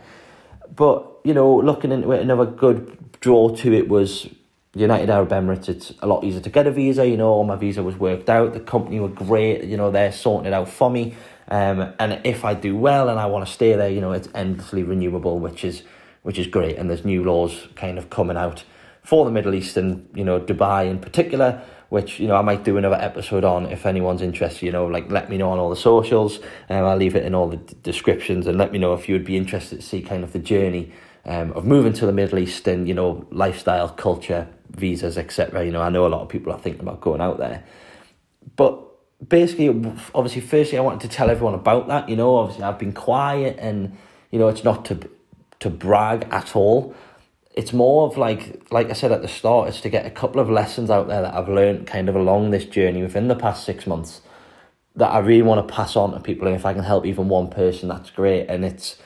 But 0.75 1.11
you 1.25 1.35
know, 1.35 1.57
looking 1.57 1.93
into 1.93 2.13
it, 2.13 2.21
another 2.21 2.47
good 2.47 2.99
draw 3.21 3.55
to 3.57 3.73
it 3.73 3.89
was 3.89 4.29
United 4.75 5.11
Arab 5.11 5.31
Emirates. 5.31 5.69
It's 5.69 5.93
a 6.01 6.07
lot 6.07 6.25
easier 6.25 6.41
to 6.41 6.51
get 6.51 6.67
a 6.67 6.71
visa. 6.71 7.07
You 7.07 7.17
know, 7.17 7.29
all 7.29 7.45
my 7.45 7.57
visa 7.57 7.83
was 7.83 7.97
worked 7.97 8.29
out. 8.29 8.53
The 8.53 8.61
company 8.61 9.01
were 9.01 9.09
great. 9.09 9.65
You 9.65 9.77
know, 9.77 9.91
they're 9.91 10.13
sorting 10.13 10.47
it 10.47 10.55
out 10.55 10.69
for 10.69 10.91
me. 10.91 11.15
Um, 11.49 11.93
and 11.99 12.21
if 12.25 12.45
I 12.45 12.55
do 12.55 12.77
well 12.77 13.09
and 13.09 13.21
I 13.21 13.27
want 13.27 13.47
to 13.47 13.53
stay 13.53 13.75
there, 13.75 13.91
you 13.91 14.01
know, 14.01 14.13
it's 14.13 14.29
endlessly 14.35 14.83
renewable, 14.83 15.39
which 15.39 15.65
is 15.65 15.83
which 16.23 16.39
is 16.39 16.47
great. 16.47 16.77
And 16.77 16.89
there's 16.89 17.05
new 17.05 17.23
laws 17.23 17.69
kind 17.75 17.99
of 17.99 18.09
coming 18.09 18.37
out 18.37 18.65
for 19.05 19.25
the 19.25 19.31
Middle 19.31 19.55
East 19.55 19.77
and 19.77 20.09
you 20.15 20.25
know 20.25 20.41
Dubai 20.41 20.91
in 20.91 20.99
particular 20.99 21.63
which 21.95 22.19
you 22.19 22.27
know 22.27 22.35
I 22.35 22.43
might 22.43 22.65
do 22.65 22.77
another 22.77 22.97
episode 22.97 23.45
on 23.45 23.67
if 23.67 23.87
anyone's 23.87 24.21
interested. 24.21 24.67
You 24.67 24.73
know, 24.73 24.87
like 24.87 25.09
let 25.13 25.31
me 25.31 25.37
know 25.39 25.51
on 25.51 25.61
all 25.61 25.71
the 25.71 25.77
socials, 25.77 26.41
and 26.69 26.81
um, 26.81 26.87
I'll 26.87 26.97
leave 26.97 27.15
it 27.15 27.25
in 27.25 27.37
all 27.37 27.49
the 27.49 27.59
d- 27.59 27.77
descriptions, 27.85 28.49
and 28.49 28.59
let 28.59 28.73
me 28.73 28.81
know 28.81 28.95
if 28.95 29.09
you 29.09 29.15
would 29.15 29.25
be 29.25 29.37
interested 29.37 29.77
to 29.77 29.83
see 29.83 30.03
kind 30.03 30.25
of 30.25 30.33
the 30.33 30.41
journey 30.41 30.93
um, 31.25 31.53
of 31.53 31.65
moving 31.65 31.93
to 31.93 32.05
the 32.05 32.13
Middle 32.13 32.41
East 32.41 32.67
and 32.67 32.89
you 32.89 32.95
know 32.95 33.27
lifestyle, 33.31 33.89
culture, 33.91 34.49
visas, 34.71 35.17
etc. 35.17 35.65
You 35.65 35.71
know, 35.71 35.83
I 35.83 35.89
know 35.89 36.05
a 36.05 36.09
lot 36.09 36.23
of 36.23 36.29
people 36.29 36.53
are 36.53 36.59
thinking 36.59 36.83
about 36.83 37.01
going 37.01 37.21
out 37.21 37.39
there, 37.39 37.63
but 38.57 38.83
basically, 39.29 39.69
obviously, 40.17 40.41
firstly, 40.41 40.79
I 40.79 40.81
wanted 40.81 41.09
to 41.09 41.17
tell 41.17 41.31
everyone 41.31 41.55
about 41.55 41.87
that. 41.87 42.09
You 42.09 42.17
know, 42.17 42.35
obviously, 42.35 42.65
I've 42.65 42.79
been 42.81 42.93
quiet, 42.93 43.57
and 43.61 43.97
you 44.33 44.41
know, 44.41 44.49
it's 44.49 44.65
not 44.65 44.85
to 44.87 45.09
to 45.61 45.71
brag 45.71 46.27
at 46.33 46.57
all 46.57 46.93
it's 47.55 47.73
more 47.73 48.07
of 48.07 48.19
like 48.19 48.63
like 48.71 48.91
I 48.91 48.93
said 48.93 49.13
at 49.13 49.23
the 49.23 49.29
start, 49.29 49.69
it's 49.69 49.81
to 49.83 49.89
get 49.89 50.05
a 50.05 50.11
couple 50.11 50.41
of 50.41 50.51
lessons 50.51 50.91
out 50.91 51.09
there 51.09 51.23
that 51.23 51.35
I've 51.35 51.49
learned 51.49 51.87
kind 51.87 52.09
of 52.09 52.17
along 52.17 52.51
this 52.51 52.65
journey 52.65 53.03
within 53.03 53.29
the 53.29 53.37
past 53.37 53.65
six 53.65 53.87
months 53.87 54.21
that 54.97 55.11
I 55.11 55.19
really 55.19 55.43
want 55.43 55.67
to 55.67 55.75
pass 55.75 55.97
on 55.97 56.13
to 56.13 56.21
people. 56.21 56.47
And 56.47 56.57
if 56.57 56.67
I 56.67 56.73
can 56.73 56.85
help 56.85 57.07
even 57.07 57.29
one 57.29 57.49
person, 57.49 57.89
that's 57.89 58.11
great. 58.11 58.47
And 58.47 58.65
it's 58.65 58.97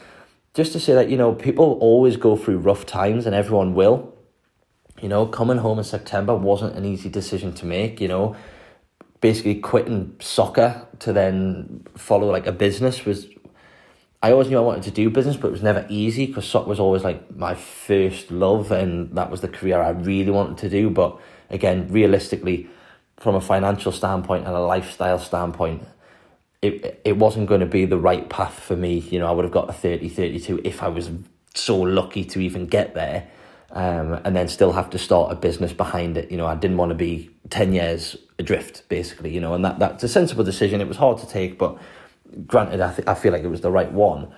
just 0.55 0.73
to 0.73 0.81
say 0.81 0.95
that, 0.95 1.09
you 1.09 1.17
know, 1.17 1.35
people 1.35 1.78
always 1.81 2.17
go 2.17 2.37
through 2.37 2.59
rough 2.59 2.85
times 2.85 3.26
and 3.26 3.35
everyone 3.35 3.75
will. 3.75 4.14
You 5.00 5.09
know, 5.09 5.26
coming 5.26 5.59
home 5.59 5.78
in 5.78 5.85
September 5.85 6.35
wasn't 6.35 6.76
an 6.76 6.85
easy 6.85 7.09
decision 7.09 7.55
to 7.55 7.67
make, 7.67 8.00
you 8.00 8.09
know. 8.09 8.37
Basically 9.21 9.57
quitting 9.57 10.14
soccer 10.21 10.87
to 11.00 11.12
then 11.12 11.85
follow 11.97 12.31
like 12.31 12.47
a 12.47 12.52
business 12.52 13.05
was 13.05 13.26
I 14.22 14.32
always 14.32 14.48
knew 14.48 14.58
I 14.58 14.62
wanted 14.62 14.82
to 14.84 14.90
do 14.90 15.10
business, 15.10 15.37
but 15.37 15.48
it 15.48 15.52
was 15.52 15.62
never 15.62 15.87
easy 15.88 16.26
because 16.26 16.46
soccer 16.46 16.68
was 16.68 16.80
always 16.80 17.04
like 17.04 17.37
my 17.37 17.54
first 17.54 18.30
love, 18.32 18.72
and 18.72 19.14
that 19.16 19.30
was 19.30 19.42
the 19.42 19.48
career 19.48 19.80
I 19.80 19.90
really 19.90 20.32
wanted 20.32 20.58
to 20.58 20.68
do. 20.68 20.90
But 20.90 21.20
again, 21.50 21.87
realistically, 21.88 22.68
from 23.16 23.37
a 23.37 23.40
financial 23.40 23.92
standpoint 23.92 24.46
and 24.46 24.56
a 24.56 24.60
lifestyle 24.60 25.20
standpoint, 25.20 25.87
it 26.62 27.00
it 27.04 27.16
wasn't 27.16 27.46
going 27.46 27.60
to 27.60 27.66
be 27.66 27.84
the 27.84 27.98
right 27.98 28.28
path 28.28 28.58
for 28.58 28.75
me. 28.75 28.98
You 28.98 29.20
know, 29.20 29.28
I 29.28 29.30
would 29.30 29.44
have 29.44 29.52
got 29.52 29.70
a 29.70 29.72
30, 29.72 30.08
32 30.08 30.62
if 30.64 30.82
I 30.82 30.88
was 30.88 31.10
so 31.54 31.80
lucky 31.80 32.25
to 32.25 32.40
even 32.40 32.66
get 32.66 32.94
there. 32.94 33.28
Um, 33.70 34.18
and 34.25 34.34
then 34.34 34.48
still 34.48 34.72
have 34.72 34.88
to 34.90 34.98
start 34.98 35.30
a 35.30 35.34
business 35.34 35.75
behind 35.75 36.16
it. 36.16 36.30
You 36.30 36.38
know, 36.38 36.46
I 36.46 36.54
didn't 36.54 36.78
want 36.78 36.88
to 36.88 36.94
be 36.94 37.28
10 37.50 37.75
years 37.75 38.16
adrift, 38.38 38.88
basically, 38.88 39.30
you 39.30 39.42
know, 39.42 39.52
and 39.52 39.62
that, 39.62 39.78
that's 39.78 40.02
a 40.02 40.08
sensible 40.08 40.42
decision. 40.42 40.80
It 40.80 40.88
was 40.88 40.96
hard 40.96 41.18
to 41.18 41.28
take, 41.28 41.58
but 41.58 41.76
granted, 42.47 42.80
I, 42.80 42.92
th- 42.94 43.08
I 43.08 43.14
feel 43.14 43.32
like 43.32 43.42
it 43.42 43.49
was 43.49 43.61
the 43.61 43.70
right 43.70 43.90
one. 43.90 44.32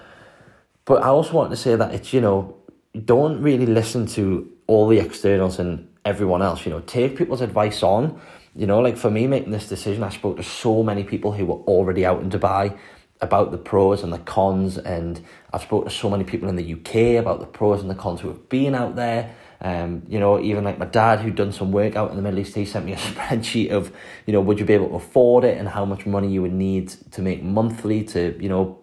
But 0.84 1.02
I 1.02 1.08
also 1.08 1.32
want 1.34 1.50
to 1.50 1.56
say 1.56 1.76
that 1.76 1.94
it's, 1.94 2.12
you 2.12 2.20
know, 2.20 2.56
don't 3.04 3.40
really 3.40 3.66
listen 3.66 4.06
to 4.06 4.50
all 4.66 4.88
the 4.88 4.98
externals 4.98 5.58
and 5.58 5.88
everyone 6.04 6.42
else, 6.42 6.64
you 6.64 6.70
know, 6.70 6.80
take 6.80 7.16
people's 7.16 7.40
advice 7.40 7.82
on. 7.82 8.20
You 8.54 8.66
know, 8.66 8.80
like 8.80 8.96
for 8.96 9.10
me 9.10 9.26
making 9.26 9.52
this 9.52 9.68
decision, 9.68 10.02
I 10.02 10.08
spoke 10.08 10.36
to 10.38 10.42
so 10.42 10.82
many 10.82 11.04
people 11.04 11.32
who 11.32 11.46
were 11.46 11.62
already 11.66 12.04
out 12.04 12.20
in 12.20 12.30
Dubai 12.30 12.76
about 13.20 13.50
the 13.50 13.58
pros 13.58 14.02
and 14.02 14.12
the 14.12 14.18
cons, 14.18 14.78
and 14.78 15.20
I've 15.52 15.62
spoken 15.62 15.88
to 15.88 15.94
so 15.94 16.08
many 16.08 16.24
people 16.24 16.48
in 16.48 16.56
the 16.56 16.72
UK 16.72 17.20
about 17.20 17.40
the 17.40 17.46
pros 17.46 17.80
and 17.82 17.90
the 17.90 17.94
cons 17.94 18.20
who 18.20 18.28
have 18.28 18.48
been 18.48 18.74
out 18.74 18.96
there. 18.96 19.34
Um, 19.62 20.04
you 20.08 20.18
know, 20.18 20.40
even 20.40 20.64
like 20.64 20.78
my 20.78 20.86
dad 20.86 21.20
who'd 21.20 21.34
done 21.34 21.52
some 21.52 21.70
work 21.70 21.94
out 21.94 22.10
in 22.10 22.16
the 22.16 22.22
Middle 22.22 22.38
East, 22.38 22.54
he 22.54 22.64
sent 22.64 22.86
me 22.86 22.92
a 22.92 22.96
spreadsheet 22.96 23.70
of, 23.70 23.92
you 24.26 24.32
know, 24.32 24.40
would 24.40 24.58
you 24.58 24.64
be 24.64 24.72
able 24.72 24.88
to 24.88 24.94
afford 24.94 25.44
it 25.44 25.58
and 25.58 25.68
how 25.68 25.84
much 25.84 26.06
money 26.06 26.28
you 26.28 26.42
would 26.42 26.52
need 26.52 26.88
to 27.12 27.20
make 27.20 27.42
monthly 27.42 28.02
to, 28.04 28.36
you 28.42 28.48
know, 28.48 28.78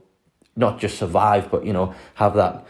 not 0.56 0.80
just 0.80 0.98
survive, 0.98 1.50
but 1.50 1.66
you 1.66 1.74
know, 1.74 1.94
have 2.16 2.34
that 2.36 2.66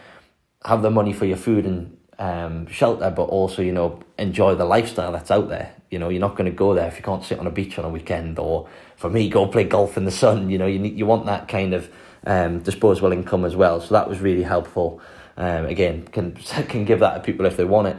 have 0.64 0.82
the 0.82 0.90
money 0.90 1.12
for 1.12 1.24
your 1.24 1.36
food 1.36 1.64
and 1.64 1.96
um, 2.18 2.66
shelter, 2.66 3.10
but 3.10 3.24
also, 3.24 3.62
you 3.62 3.72
know, 3.72 4.00
enjoy 4.18 4.54
the 4.54 4.64
lifestyle 4.64 5.12
that's 5.12 5.30
out 5.30 5.48
there. 5.48 5.74
You 5.90 5.98
know, 5.98 6.08
you're 6.08 6.20
not 6.20 6.36
going 6.36 6.50
to 6.50 6.56
go 6.56 6.74
there 6.74 6.88
if 6.88 6.96
you 6.96 7.02
can't 7.02 7.24
sit 7.24 7.38
on 7.38 7.46
a 7.46 7.50
beach 7.50 7.78
on 7.78 7.84
a 7.84 7.88
weekend, 7.88 8.38
or 8.38 8.68
for 8.96 9.08
me, 9.08 9.28
go 9.30 9.46
play 9.46 9.64
golf 9.64 9.96
in 9.96 10.04
the 10.04 10.10
sun. 10.10 10.50
You 10.50 10.58
know, 10.58 10.66
you 10.66 10.78
need, 10.78 10.98
you 10.98 11.06
want 11.06 11.26
that 11.26 11.48
kind 11.48 11.72
of 11.72 11.90
um, 12.26 12.60
disposable 12.60 13.12
income 13.12 13.44
as 13.44 13.56
well. 13.56 13.80
So 13.80 13.94
that 13.94 14.08
was 14.08 14.20
really 14.20 14.42
helpful. 14.42 15.00
Um, 15.38 15.64
again, 15.64 16.06
can 16.08 16.32
can 16.68 16.84
give 16.84 17.00
that 17.00 17.14
to 17.14 17.20
people 17.20 17.46
if 17.46 17.56
they 17.56 17.64
want 17.64 17.88
it. 17.88 17.96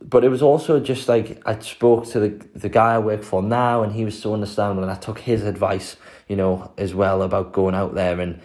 But 0.00 0.24
it 0.24 0.30
was 0.30 0.42
also 0.42 0.80
just 0.80 1.08
like 1.08 1.40
I 1.46 1.56
spoke 1.60 2.06
to 2.08 2.18
the 2.18 2.46
the 2.54 2.68
guy 2.68 2.94
I 2.94 2.98
work 2.98 3.22
for 3.22 3.42
now, 3.42 3.84
and 3.84 3.92
he 3.92 4.04
was 4.04 4.20
so 4.20 4.34
understandable, 4.34 4.82
and 4.82 4.90
I 4.90 4.96
took 4.96 5.20
his 5.20 5.44
advice, 5.44 5.96
you 6.26 6.34
know, 6.34 6.72
as 6.76 6.94
well 6.94 7.22
about 7.22 7.52
going 7.52 7.76
out 7.76 7.94
there. 7.94 8.18
And 8.18 8.40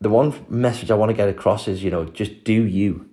the 0.00 0.10
one 0.10 0.46
message 0.48 0.92
I 0.92 0.94
want 0.94 1.10
to 1.10 1.16
get 1.16 1.28
across 1.28 1.66
is, 1.66 1.82
you 1.82 1.90
know, 1.90 2.04
just 2.04 2.44
do 2.44 2.52
you 2.52 3.10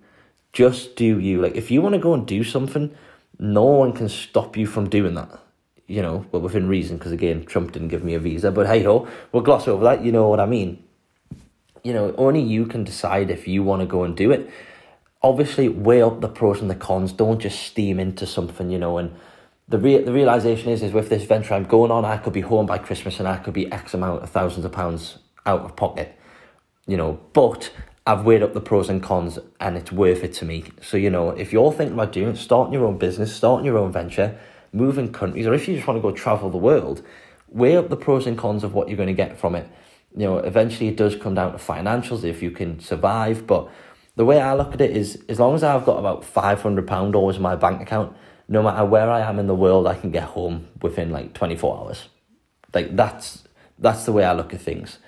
just 0.52 0.96
do 0.96 1.18
you. 1.18 1.40
Like, 1.40 1.56
if 1.56 1.70
you 1.70 1.82
want 1.82 1.94
to 1.94 1.98
go 1.98 2.14
and 2.14 2.26
do 2.26 2.44
something, 2.44 2.94
no 3.38 3.64
one 3.64 3.92
can 3.92 4.08
stop 4.08 4.56
you 4.56 4.66
from 4.66 4.88
doing 4.88 5.14
that. 5.14 5.40
You 5.86 6.00
know, 6.00 6.24
but 6.30 6.40
within 6.40 6.68
reason, 6.68 6.96
because 6.96 7.12
again, 7.12 7.44
Trump 7.44 7.72
didn't 7.72 7.88
give 7.88 8.04
me 8.04 8.14
a 8.14 8.18
visa. 8.18 8.50
But 8.50 8.66
hey 8.66 8.82
ho, 8.82 9.08
we'll 9.30 9.42
gloss 9.42 9.68
over 9.68 9.84
that. 9.84 10.04
You 10.04 10.12
know 10.12 10.28
what 10.28 10.40
I 10.40 10.46
mean. 10.46 10.82
You 11.82 11.92
know, 11.92 12.14
only 12.16 12.40
you 12.40 12.66
can 12.66 12.84
decide 12.84 13.30
if 13.30 13.48
you 13.48 13.62
want 13.62 13.80
to 13.80 13.86
go 13.86 14.04
and 14.04 14.16
do 14.16 14.30
it. 14.30 14.50
Obviously, 15.22 15.68
weigh 15.68 16.02
up 16.02 16.20
the 16.20 16.28
pros 16.28 16.60
and 16.60 16.70
the 16.70 16.74
cons. 16.74 17.12
Don't 17.12 17.40
just 17.40 17.62
steam 17.62 17.98
into 17.98 18.26
something, 18.26 18.70
you 18.70 18.78
know. 18.78 18.98
And 18.98 19.14
the 19.68 19.78
re- 19.78 20.02
the 20.02 20.12
realization 20.12 20.70
is, 20.70 20.82
is 20.82 20.92
with 20.92 21.08
this 21.08 21.24
venture 21.24 21.54
I'm 21.54 21.64
going 21.64 21.90
on, 21.90 22.04
I 22.04 22.18
could 22.18 22.32
be 22.32 22.40
home 22.40 22.66
by 22.66 22.78
Christmas 22.78 23.18
and 23.18 23.28
I 23.28 23.38
could 23.38 23.54
be 23.54 23.70
X 23.72 23.94
amount 23.94 24.22
of 24.22 24.30
thousands 24.30 24.64
of 24.64 24.72
pounds 24.72 25.18
out 25.46 25.62
of 25.62 25.76
pocket, 25.76 26.16
you 26.86 26.96
know. 26.96 27.20
But 27.32 27.72
I've 28.06 28.24
weighed 28.24 28.42
up 28.42 28.52
the 28.52 28.60
pros 28.60 28.88
and 28.88 29.02
cons 29.02 29.38
and 29.60 29.76
it's 29.76 29.92
worth 29.92 30.24
it 30.24 30.32
to 30.34 30.44
me. 30.44 30.64
So, 30.80 30.96
you 30.96 31.08
know, 31.10 31.30
if 31.30 31.52
you're 31.52 31.72
thinking 31.72 31.94
about 31.94 32.12
doing 32.12 32.34
starting 32.34 32.74
your 32.74 32.84
own 32.84 32.98
business, 32.98 33.34
starting 33.34 33.64
your 33.64 33.78
own 33.78 33.92
venture, 33.92 34.38
moving 34.72 35.12
countries, 35.12 35.46
or 35.46 35.54
if 35.54 35.68
you 35.68 35.76
just 35.76 35.86
want 35.86 35.98
to 35.98 36.02
go 36.02 36.10
travel 36.10 36.50
the 36.50 36.58
world, 36.58 37.02
weigh 37.48 37.76
up 37.76 37.90
the 37.90 37.96
pros 37.96 38.26
and 38.26 38.36
cons 38.36 38.64
of 38.64 38.74
what 38.74 38.88
you're 38.88 38.96
going 38.96 39.06
to 39.06 39.14
get 39.14 39.38
from 39.38 39.54
it. 39.54 39.68
You 40.16 40.26
know, 40.26 40.38
eventually 40.38 40.88
it 40.88 40.96
does 40.96 41.16
come 41.16 41.34
down 41.34 41.52
to 41.52 41.58
financials 41.58 42.24
if 42.24 42.42
you 42.42 42.50
can 42.50 42.80
survive. 42.80 43.46
But 43.46 43.70
the 44.16 44.24
way 44.24 44.40
I 44.40 44.54
look 44.54 44.74
at 44.74 44.80
it 44.80 44.96
is 44.96 45.22
as 45.28 45.40
long 45.40 45.54
as 45.54 45.64
I've 45.64 45.84
got 45.84 45.98
about 45.98 46.22
£500 46.22 47.14
always 47.14 47.36
in 47.36 47.42
my 47.42 47.56
bank 47.56 47.80
account, 47.80 48.14
no 48.48 48.62
matter 48.62 48.84
where 48.84 49.10
I 49.10 49.20
am 49.20 49.38
in 49.38 49.46
the 49.46 49.54
world, 49.54 49.86
I 49.86 49.94
can 49.94 50.10
get 50.10 50.24
home 50.24 50.68
within 50.82 51.10
like 51.10 51.32
24 51.32 51.78
hours. 51.78 52.08
Like 52.74 52.96
that's 52.96 53.44
that's 53.78 54.04
the 54.04 54.12
way 54.12 54.24
I 54.24 54.32
look 54.32 54.54
at 54.54 54.60
things. 54.60 54.98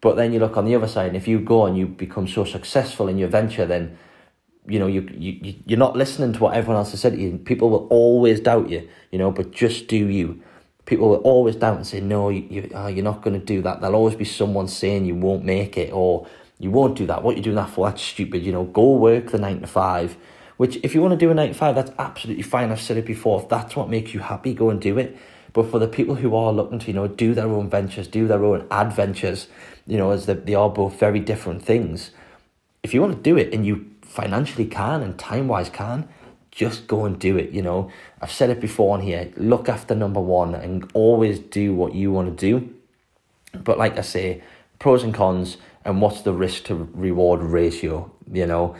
But 0.00 0.16
then 0.16 0.32
you 0.32 0.38
look 0.38 0.56
on 0.56 0.64
the 0.64 0.74
other 0.74 0.86
side, 0.86 1.08
and 1.08 1.16
if 1.16 1.26
you 1.26 1.40
go 1.40 1.66
and 1.66 1.76
you 1.76 1.86
become 1.86 2.28
so 2.28 2.44
successful 2.44 3.08
in 3.08 3.18
your 3.18 3.28
venture, 3.28 3.66
then 3.66 3.96
you 4.66 4.78
know 4.78 4.86
you 4.86 5.08
you 5.12 5.54
you're 5.66 5.78
not 5.78 5.96
listening 5.96 6.32
to 6.34 6.40
what 6.40 6.54
everyone 6.54 6.76
else 6.76 6.90
has 6.90 7.00
said 7.00 7.12
to 7.14 7.20
you. 7.20 7.38
People 7.38 7.70
will 7.70 7.86
always 7.88 8.40
doubt 8.40 8.68
you, 8.68 8.88
you 9.10 9.18
know. 9.18 9.30
But 9.30 9.50
just 9.50 9.88
do 9.88 9.96
you. 9.96 10.42
People 10.86 11.08
will 11.08 11.16
always 11.18 11.56
doubt 11.56 11.76
and 11.76 11.86
say, 11.86 12.00
"No, 12.00 12.28
you, 12.28 12.46
you 12.50 12.70
oh, 12.74 12.88
you're 12.88 13.04
not 13.04 13.22
going 13.22 13.38
to 13.38 13.44
do 13.44 13.62
that." 13.62 13.80
There'll 13.80 13.96
always 13.96 14.16
be 14.16 14.24
someone 14.24 14.68
saying 14.68 15.06
you 15.06 15.14
won't 15.14 15.44
make 15.44 15.78
it, 15.78 15.92
or 15.92 16.26
you 16.58 16.70
won't 16.70 16.96
do 16.96 17.06
that. 17.06 17.22
What 17.22 17.36
you 17.36 17.42
doing 17.42 17.56
that 17.56 17.70
for? 17.70 17.88
That's 17.88 18.02
stupid. 18.02 18.42
You 18.42 18.52
know, 18.52 18.64
go 18.64 18.92
work 18.92 19.30
the 19.30 19.38
nine 19.38 19.60
to 19.60 19.66
five. 19.66 20.16
Which, 20.56 20.76
if 20.84 20.94
you 20.94 21.02
want 21.02 21.12
to 21.12 21.16
do 21.16 21.30
a 21.30 21.34
nine 21.34 21.48
to 21.48 21.54
five, 21.54 21.74
that's 21.74 21.90
absolutely 21.98 22.44
fine. 22.44 22.70
I've 22.70 22.80
said 22.80 22.96
it 22.96 23.06
before. 23.06 23.42
If 23.42 23.48
that's 23.48 23.74
what 23.74 23.88
makes 23.88 24.14
you 24.14 24.20
happy, 24.20 24.54
go 24.54 24.70
and 24.70 24.80
do 24.80 24.98
it. 24.98 25.16
But 25.52 25.70
for 25.70 25.78
the 25.78 25.88
people 25.88 26.16
who 26.16 26.34
are 26.34 26.52
looking 26.52 26.80
to, 26.80 26.86
you 26.88 26.92
know, 26.92 27.06
do 27.06 27.32
their 27.32 27.46
own 27.46 27.70
ventures, 27.70 28.08
do 28.08 28.26
their 28.26 28.44
own 28.44 28.66
adventures, 28.70 29.48
you 29.86 29.96
know, 29.96 30.10
as 30.10 30.26
they, 30.26 30.34
they 30.34 30.54
are 30.54 30.68
both 30.68 30.98
very 30.98 31.20
different 31.20 31.62
things. 31.62 32.10
If 32.82 32.92
you 32.92 33.00
want 33.00 33.16
to 33.16 33.22
do 33.22 33.36
it 33.36 33.54
and 33.54 33.64
you 33.64 33.90
financially 34.02 34.66
can 34.66 35.00
and 35.00 35.18
time 35.18 35.48
wise 35.48 35.70
can, 35.70 36.08
just 36.54 36.86
go 36.86 37.04
and 37.04 37.18
do 37.18 37.36
it. 37.36 37.50
You 37.50 37.62
know, 37.62 37.90
I've 38.22 38.30
said 38.32 38.48
it 38.50 38.60
before 38.60 38.94
on 38.94 39.00
here 39.00 39.30
look 39.36 39.68
after 39.68 39.94
number 39.94 40.20
one 40.20 40.54
and 40.54 40.88
always 40.94 41.38
do 41.38 41.74
what 41.74 41.94
you 41.94 42.12
want 42.12 42.38
to 42.38 42.50
do. 42.50 42.72
But 43.52 43.76
like 43.76 43.98
I 43.98 44.02
say, 44.02 44.42
pros 44.78 45.02
and 45.02 45.12
cons, 45.12 45.56
and 45.84 46.00
what's 46.00 46.22
the 46.22 46.32
risk 46.32 46.64
to 46.64 46.88
reward 46.94 47.42
ratio? 47.42 48.10
You 48.32 48.46
know, 48.46 48.76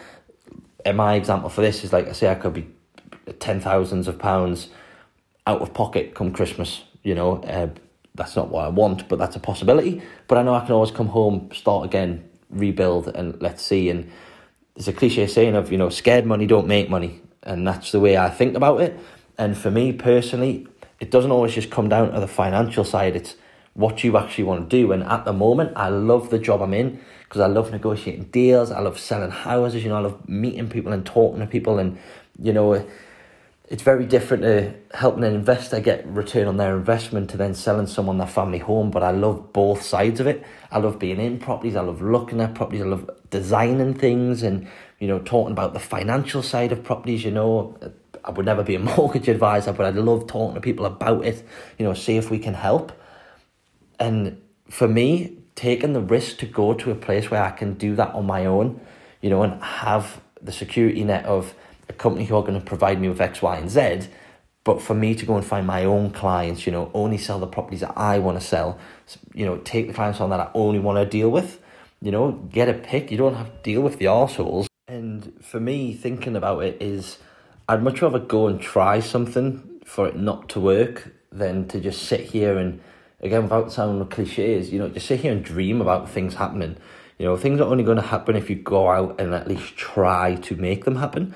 and 0.84 0.96
my 0.96 1.14
example 1.14 1.48
for 1.50 1.60
this 1.60 1.84
is 1.84 1.92
like 1.92 2.08
I 2.08 2.12
say, 2.12 2.30
I 2.30 2.36
could 2.36 2.54
be 2.54 2.68
ten 3.40 3.60
thousands 3.60 4.08
of 4.08 4.18
pounds 4.18 4.68
out 5.46 5.60
of 5.60 5.74
pocket 5.74 6.14
come 6.14 6.32
Christmas. 6.32 6.84
You 7.02 7.14
know, 7.14 7.42
uh, 7.42 7.68
that's 8.14 8.36
not 8.36 8.48
what 8.48 8.64
I 8.64 8.68
want, 8.68 9.08
but 9.08 9.18
that's 9.18 9.36
a 9.36 9.40
possibility. 9.40 10.00
But 10.28 10.38
I 10.38 10.42
know 10.42 10.54
I 10.54 10.60
can 10.60 10.72
always 10.72 10.90
come 10.90 11.08
home, 11.08 11.50
start 11.52 11.84
again, 11.84 12.28
rebuild, 12.50 13.08
and 13.08 13.40
let's 13.42 13.62
see. 13.62 13.90
And 13.90 14.10
there's 14.74 14.88
a 14.88 14.92
cliche 14.92 15.26
saying 15.26 15.54
of 15.54 15.70
you 15.70 15.78
know, 15.78 15.88
scared 15.88 16.24
money 16.24 16.46
don't 16.46 16.66
make 16.66 16.88
money, 16.88 17.20
and 17.44 17.66
that's 17.66 17.92
the 17.92 18.00
way 18.00 18.16
I 18.16 18.30
think 18.30 18.56
about 18.56 18.80
it. 18.80 18.98
And 19.38 19.56
for 19.56 19.70
me 19.70 19.92
personally, 19.92 20.66
it 21.00 21.10
doesn't 21.10 21.30
always 21.30 21.54
just 21.54 21.70
come 21.70 21.88
down 21.88 22.12
to 22.12 22.20
the 22.20 22.28
financial 22.28 22.84
side. 22.84 23.16
It's 23.16 23.36
what 23.74 24.04
you 24.04 24.16
actually 24.16 24.44
want 24.44 24.70
to 24.70 24.76
do. 24.76 24.92
And 24.92 25.02
at 25.02 25.24
the 25.24 25.32
moment, 25.32 25.72
I 25.76 25.88
love 25.88 26.30
the 26.30 26.38
job 26.38 26.62
I'm 26.62 26.74
in 26.74 27.00
because 27.24 27.40
I 27.40 27.46
love 27.46 27.70
negotiating 27.72 28.24
deals. 28.24 28.70
I 28.70 28.80
love 28.80 28.98
selling 28.98 29.30
houses. 29.30 29.82
You 29.82 29.90
know, 29.90 29.96
I 29.96 30.00
love 30.00 30.28
meeting 30.28 30.68
people 30.68 30.92
and 30.92 31.04
talking 31.04 31.40
to 31.40 31.46
people, 31.46 31.78
and 31.78 31.98
you 32.40 32.52
know 32.52 32.86
it's 33.68 33.82
very 33.82 34.04
different 34.04 34.42
to 34.42 34.74
helping 34.92 35.24
an 35.24 35.34
investor 35.34 35.80
get 35.80 36.06
return 36.06 36.46
on 36.46 36.58
their 36.58 36.76
investment 36.76 37.30
to 37.30 37.36
then 37.36 37.54
selling 37.54 37.86
someone 37.86 38.18
their 38.18 38.26
family 38.26 38.58
home. 38.58 38.90
But 38.90 39.02
I 39.02 39.10
love 39.10 39.52
both 39.52 39.82
sides 39.82 40.20
of 40.20 40.26
it. 40.26 40.44
I 40.70 40.78
love 40.78 40.98
being 40.98 41.18
in 41.18 41.38
properties. 41.38 41.74
I 41.74 41.80
love 41.80 42.02
looking 42.02 42.40
at 42.40 42.54
properties. 42.54 42.82
I 42.82 42.86
love 42.86 43.10
designing 43.30 43.94
things 43.94 44.42
and 44.42 44.68
you 44.98 45.08
know 45.08 45.18
talking 45.18 45.52
about 45.52 45.72
the 45.74 45.80
financial 45.80 46.42
side 46.42 46.72
of 46.72 46.82
properties. 46.82 47.24
You 47.24 47.30
know, 47.30 47.76
I 48.24 48.30
would 48.30 48.46
never 48.46 48.62
be 48.62 48.74
a 48.74 48.78
mortgage 48.96 49.28
advisor, 49.28 49.72
but 49.72 49.86
I'd 49.86 49.96
love 49.96 50.26
talking 50.26 50.54
to 50.54 50.60
people 50.60 50.86
about 50.86 51.24
it. 51.24 51.46
You 51.78 51.84
know, 51.84 51.94
see 51.94 52.16
if 52.16 52.30
we 52.30 52.38
can 52.38 52.54
help. 52.54 52.92
And 53.98 54.40
for 54.68 54.88
me, 54.88 55.38
taking 55.54 55.92
the 55.92 56.00
risk 56.00 56.38
to 56.38 56.46
go 56.46 56.74
to 56.74 56.90
a 56.90 56.94
place 56.94 57.30
where 57.30 57.42
I 57.42 57.50
can 57.50 57.74
do 57.74 57.94
that 57.96 58.14
on 58.14 58.26
my 58.26 58.44
own, 58.46 58.80
you 59.20 59.30
know, 59.30 59.42
and 59.42 59.62
have 59.62 60.20
the 60.42 60.52
security 60.52 61.04
net 61.04 61.24
of 61.24 61.54
a 61.88 61.92
company 61.92 62.24
who 62.24 62.36
are 62.36 62.42
going 62.42 62.58
to 62.58 62.64
provide 62.64 63.00
me 63.00 63.08
with 63.08 63.20
X, 63.20 63.40
Y, 63.42 63.56
and 63.56 63.70
Z. 63.70 64.08
But 64.64 64.80
for 64.80 64.94
me 64.94 65.14
to 65.14 65.26
go 65.26 65.36
and 65.36 65.44
find 65.44 65.66
my 65.66 65.84
own 65.84 66.10
clients, 66.10 66.66
you 66.66 66.72
know, 66.72 66.90
only 66.94 67.18
sell 67.18 67.38
the 67.38 67.46
properties 67.46 67.80
that 67.80 67.92
I 67.96 68.18
want 68.18 68.40
to 68.40 68.46
sell, 68.46 68.78
you 69.34 69.44
know, 69.44 69.58
take 69.58 69.88
the 69.88 69.92
clients 69.92 70.20
on 70.20 70.30
that 70.30 70.40
I 70.40 70.50
only 70.54 70.78
want 70.78 70.96
to 70.96 71.04
deal 71.04 71.30
with, 71.30 71.60
you 72.00 72.10
know, 72.10 72.32
get 72.32 72.68
a 72.68 72.72
pick. 72.72 73.10
You 73.10 73.18
don't 73.18 73.34
have 73.34 73.48
to 73.48 73.62
deal 73.62 73.82
with 73.82 73.98
the 73.98 74.06
arseholes. 74.06 74.66
And 74.86 75.32
for 75.40 75.60
me, 75.60 75.94
thinking 75.94 76.36
about 76.36 76.62
it 76.62 76.76
is 76.80 77.18
I'd 77.68 77.82
much 77.82 78.02
rather 78.02 78.18
go 78.18 78.48
and 78.48 78.60
try 78.60 79.00
something 79.00 79.80
for 79.84 80.06
it 80.06 80.16
not 80.16 80.50
to 80.50 80.60
work 80.60 81.14
than 81.32 81.66
to 81.68 81.80
just 81.80 82.02
sit 82.02 82.20
here 82.20 82.58
and, 82.58 82.80
again, 83.20 83.44
without 83.44 83.72
sounding 83.72 84.06
cliches, 84.08 84.70
you 84.70 84.78
know, 84.78 84.90
just 84.90 85.06
sit 85.06 85.20
here 85.20 85.32
and 85.32 85.42
dream 85.42 85.80
about 85.80 86.10
things 86.10 86.34
happening. 86.34 86.76
You 87.18 87.26
know, 87.26 87.36
things 87.36 87.60
are 87.60 87.68
only 87.68 87.84
going 87.84 87.96
to 87.96 88.02
happen 88.02 88.36
if 88.36 88.50
you 88.50 88.56
go 88.56 88.90
out 88.90 89.20
and 89.20 89.32
at 89.32 89.48
least 89.48 89.76
try 89.76 90.34
to 90.34 90.56
make 90.56 90.84
them 90.84 90.96
happen. 90.96 91.34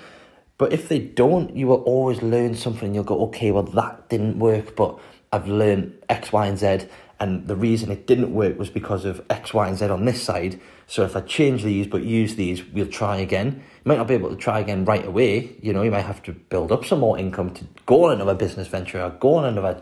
But 0.58 0.72
if 0.72 0.88
they 0.88 0.98
don't, 0.98 1.56
you 1.56 1.68
will 1.68 1.82
always 1.84 2.20
learn 2.20 2.54
something. 2.54 2.94
You'll 2.94 3.04
go, 3.04 3.22
okay, 3.28 3.50
well, 3.50 3.62
that 3.62 4.10
didn't 4.10 4.38
work, 4.38 4.76
but 4.76 4.98
I've 5.32 5.48
learned 5.48 5.96
X, 6.08 6.32
Y, 6.32 6.46
and 6.46 6.58
Z. 6.58 6.88
And 7.20 7.46
the 7.46 7.56
reason 7.56 7.90
it 7.90 8.06
didn't 8.06 8.34
work 8.34 8.58
was 8.58 8.68
because 8.68 9.04
of 9.04 9.24
X, 9.30 9.54
Y, 9.54 9.68
and 9.68 9.78
Z 9.78 9.86
on 9.86 10.04
this 10.04 10.22
side. 10.22 10.60
So 10.88 11.04
if 11.04 11.14
I 11.14 11.20
change 11.20 11.62
these 11.62 11.86
but 11.86 12.02
use 12.02 12.34
these, 12.34 12.64
we'll 12.64 12.86
try 12.86 13.18
again. 13.18 13.62
You 13.84 13.88
might 13.90 13.98
not 13.98 14.08
be 14.08 14.14
able 14.14 14.30
to 14.30 14.36
try 14.36 14.58
again 14.58 14.86
right 14.86 15.04
away. 15.06 15.54
You 15.60 15.74
know, 15.74 15.82
you 15.82 15.90
might 15.90 16.06
have 16.06 16.22
to 16.24 16.32
build 16.32 16.72
up 16.72 16.86
some 16.86 17.00
more 17.00 17.18
income 17.18 17.50
to 17.54 17.64
go 17.84 18.04
on 18.04 18.12
another 18.14 18.34
business 18.34 18.68
venture 18.68 19.02
or 19.02 19.10
go 19.10 19.34
on 19.34 19.44
another, 19.44 19.80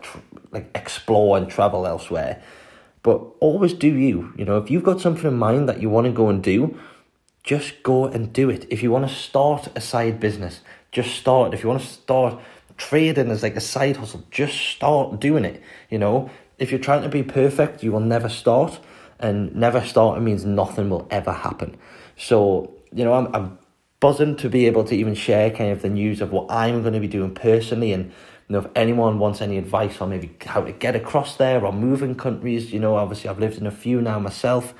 like, 0.51 0.69
explore 0.75 1.37
and 1.37 1.49
travel 1.49 1.87
elsewhere. 1.87 2.43
But 3.03 3.21
always 3.39 3.73
do 3.73 3.87
you. 3.87 4.33
You 4.37 4.43
know, 4.43 4.57
if 4.57 4.69
you've 4.69 4.83
got 4.83 4.99
something 4.99 5.25
in 5.25 5.37
mind 5.37 5.69
that 5.69 5.81
you 5.81 5.89
want 5.89 6.07
to 6.07 6.11
go 6.11 6.27
and 6.27 6.43
do, 6.43 6.77
just 7.41 7.81
go 7.81 8.05
and 8.05 8.33
do 8.33 8.49
it. 8.49 8.67
If 8.69 8.83
you 8.83 8.91
want 8.91 9.07
to 9.07 9.15
start 9.15 9.69
a 9.77 9.79
side 9.79 10.19
business, 10.19 10.59
just 10.91 11.15
start. 11.15 11.53
If 11.53 11.63
you 11.63 11.69
want 11.69 11.81
to 11.81 11.87
start 11.87 12.37
trading 12.75 13.31
as 13.31 13.43
like 13.43 13.55
a 13.55 13.61
side 13.61 13.95
hustle, 13.95 14.25
just 14.29 14.57
start 14.57 15.21
doing 15.21 15.45
it. 15.45 15.61
You 15.89 15.99
know, 15.99 16.29
if 16.59 16.69
you're 16.69 16.81
trying 16.81 17.03
to 17.03 17.09
be 17.09 17.23
perfect, 17.23 17.81
you 17.81 17.93
will 17.93 18.01
never 18.01 18.27
start, 18.27 18.77
and 19.19 19.55
never 19.55 19.81
starting 19.81 20.23
means 20.23 20.45
nothing 20.45 20.89
will 20.89 21.07
ever 21.09 21.31
happen. 21.31 21.77
So, 22.17 22.73
you 22.93 23.03
know, 23.03 23.13
I'm, 23.13 23.33
I'm 23.35 23.59
buzzing 23.99 24.35
to 24.37 24.49
be 24.49 24.67
able 24.67 24.83
to 24.85 24.95
even 24.95 25.15
share 25.15 25.49
kind 25.49 25.71
of 25.71 25.81
the 25.81 25.89
news 25.89 26.21
of 26.21 26.31
what 26.31 26.51
I'm 26.51 26.81
going 26.81 26.93
to 26.93 26.99
be 26.99 27.07
doing 27.07 27.33
personally 27.33 27.93
and 27.93 28.11
you 28.47 28.53
know, 28.53 28.59
if 28.59 28.67
anyone 28.75 29.19
wants 29.19 29.41
any 29.41 29.57
advice 29.57 29.99
on 29.99 30.09
maybe 30.09 30.33
how 30.45 30.61
to 30.61 30.71
get 30.71 30.95
across 30.95 31.35
there 31.35 31.65
or 31.65 31.73
moving 31.73 32.15
countries, 32.15 32.71
you 32.71 32.79
know, 32.79 32.95
obviously 32.95 33.29
I've 33.29 33.39
lived 33.39 33.57
in 33.57 33.67
a 33.67 33.71
few 33.71 34.01
now 34.01 34.19
myself, 34.19 34.73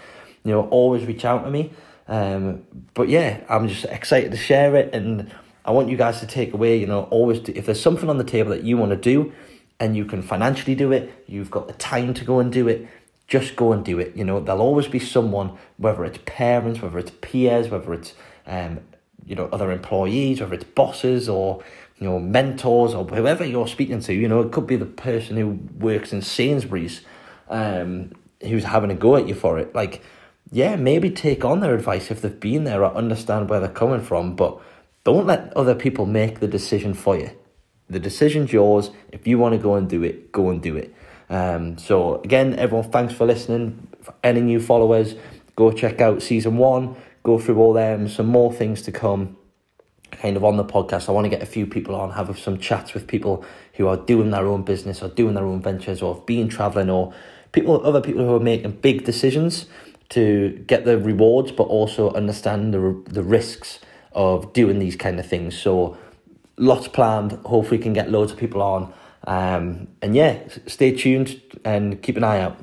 you 0.46 0.52
know, 0.52 0.70
always 0.70 1.06
reach 1.06 1.26
out 1.26 1.44
to 1.44 1.52
me. 1.52 1.74
Um, 2.08 2.64
but 2.94 3.10
yeah, 3.10 3.44
I'm 3.50 3.68
just 3.68 3.84
excited 3.86 4.32
to 4.32 4.38
share 4.38 4.76
it 4.76 4.96
and 4.96 5.30
I 5.66 5.72
want 5.72 5.90
you 5.90 5.98
guys 5.98 6.22
to 6.22 6.28
take 6.28 6.54
away, 6.54 6.78
you 6.78 6.88
know, 6.88 7.04
always 7.12 7.42
do, 7.42 7.52
if 7.54 7.66
there's 7.66 7.82
something 7.82 8.10
on 8.10 8.18
the 8.18 8.24
table 8.24 8.52
that 8.52 8.64
you 8.64 8.78
want 8.78 8.92
to 8.92 8.96
do 8.96 9.34
and 9.82 9.98
you 9.98 10.06
can 10.06 10.22
financially 10.22 10.76
do 10.76 10.94
it, 10.94 11.26
you've 11.28 11.52
got 11.52 11.68
the 11.68 11.74
time 11.74 12.14
to 12.14 12.24
go 12.24 12.40
and 12.40 12.54
do 12.54 12.70
it, 12.70 12.88
just 13.28 13.56
go 13.56 13.74
and 13.74 13.84
do 13.84 14.00
it. 14.00 14.16
You 14.16 14.24
know, 14.24 14.40
there'll 14.40 14.62
always 14.62 14.88
be 14.88 15.00
someone, 15.00 15.58
whether 15.78 16.06
it's 16.06 16.20
parents, 16.26 16.82
whether 16.82 16.98
it's 17.00 17.12
peers, 17.22 17.70
whether 17.70 17.94
it's 17.94 18.14
um, 18.46 18.80
you 19.26 19.36
know, 19.36 19.50
other 19.52 19.72
employees, 19.72 20.40
whether 20.40 20.54
it's 20.54 20.64
bosses 20.64 21.28
or 21.28 21.64
you 22.00 22.08
know, 22.08 22.20
mentors 22.20 22.94
or 22.94 23.06
whoever 23.06 23.44
you're 23.44 23.68
speaking 23.68 24.00
to. 24.02 24.14
You 24.14 24.28
know, 24.28 24.42
it 24.42 24.52
could 24.52 24.68
be 24.68 24.76
the 24.76 24.86
person 24.86 25.36
who 25.36 25.60
works 25.80 26.14
in 26.14 26.22
Sainsbury's, 26.22 27.02
um, 27.50 28.12
who's 28.42 28.66
having 28.66 28.92
a 28.92 28.96
go 28.96 29.16
at 29.16 29.28
you 29.28 29.34
for 29.34 29.58
it. 29.58 29.74
Like, 29.74 30.04
yeah, 30.52 30.76
maybe 30.76 31.10
take 31.10 31.44
on 31.44 31.60
their 31.60 31.74
advice 31.74 32.12
if 32.12 32.22
they've 32.22 32.40
been 32.40 32.64
there 32.64 32.84
or 32.84 32.94
understand 32.94 33.50
where 33.50 33.60
they're 33.60 33.70
coming 33.70 34.02
from, 34.02 34.36
but 34.36 34.60
don't 35.04 35.26
let 35.26 35.56
other 35.58 35.76
people 35.76 36.06
make 36.06 36.40
the 36.40 36.48
decision 36.48 36.94
for 36.94 37.18
you. 37.18 37.32
The 37.90 38.00
decision's 38.00 38.54
yours. 38.54 38.92
If 39.12 39.26
you 39.26 39.40
want 39.40 39.54
to 39.54 39.60
go 39.60 39.76
and 39.76 39.90
do 39.90 40.04
it, 40.04 40.32
go 40.32 40.50
and 40.50 40.62
do 40.62 40.76
it. 40.76 40.94
Um, 41.30 41.78
so 41.78 42.22
again, 42.22 42.56
everyone, 42.56 42.90
thanks 42.92 43.14
for 43.14 43.26
listening. 43.26 43.88
For 44.02 44.14
any 44.24 44.42
new 44.42 44.60
followers, 44.60 45.16
go 45.56 45.72
check 45.72 46.02
out 46.02 46.22
season 46.22 46.58
one. 46.58 46.96
Go 47.24 47.40
through 47.40 47.58
all 47.58 47.74
them. 47.74 48.08
Some 48.08 48.28
more 48.28 48.54
things 48.54 48.82
to 48.84 48.92
come. 48.92 49.38
Kind 50.12 50.38
of 50.38 50.46
on 50.46 50.56
the 50.56 50.64
podcast, 50.64 51.10
I 51.10 51.12
want 51.12 51.26
to 51.26 51.30
get 51.30 51.44
a 51.44 51.46
few 51.46 51.68
people 51.68 51.94
on, 51.94 52.12
have 52.12 52.40
some 52.40 52.58
chats 52.58 52.94
with 52.94 53.08
people 53.08 53.44
who 53.74 53.88
are 53.88 53.98
doing 53.98 54.32
their 54.32 54.48
own 54.48 54.64
business 54.64 55.04
or 55.04 55.10
doing 55.10 55.36
their 55.36 55.46
own 55.46 55.62
ventures 55.62 56.02
or 56.02 56.16
have 56.16 56.26
been 56.26 56.48
traveling 56.48 56.90
or 56.90 57.14
people, 57.52 57.86
other 57.86 58.00
people 58.00 58.26
who 58.26 58.34
are 58.34 58.40
making 58.40 58.72
big 58.72 59.04
decisions 59.04 59.66
to 60.10 60.64
get 60.66 60.86
the 60.86 60.98
rewards, 60.98 61.52
but 61.52 61.64
also 61.64 62.14
understand 62.14 62.74
the 62.74 63.04
the 63.08 63.24
risks 63.24 63.80
of 64.14 64.54
doing 64.54 64.80
these 64.80 64.96
kind 64.96 65.20
of 65.20 65.28
things. 65.28 65.58
So 65.58 65.98
lots 66.58 66.88
planned. 66.88 67.34
Hopefully, 67.46 67.78
we 67.78 67.84
can 67.84 67.94
get 67.94 68.10
loads 68.10 68.32
of 68.32 68.38
people 68.38 68.62
on. 68.62 68.94
Um, 69.28 69.90
and 70.02 70.16
yeah, 70.16 70.40
stay 70.66 70.96
tuned 70.96 71.42
and 71.66 72.02
keep 72.02 72.18
an 72.18 72.24
eye 72.24 72.40
out. 72.40 72.58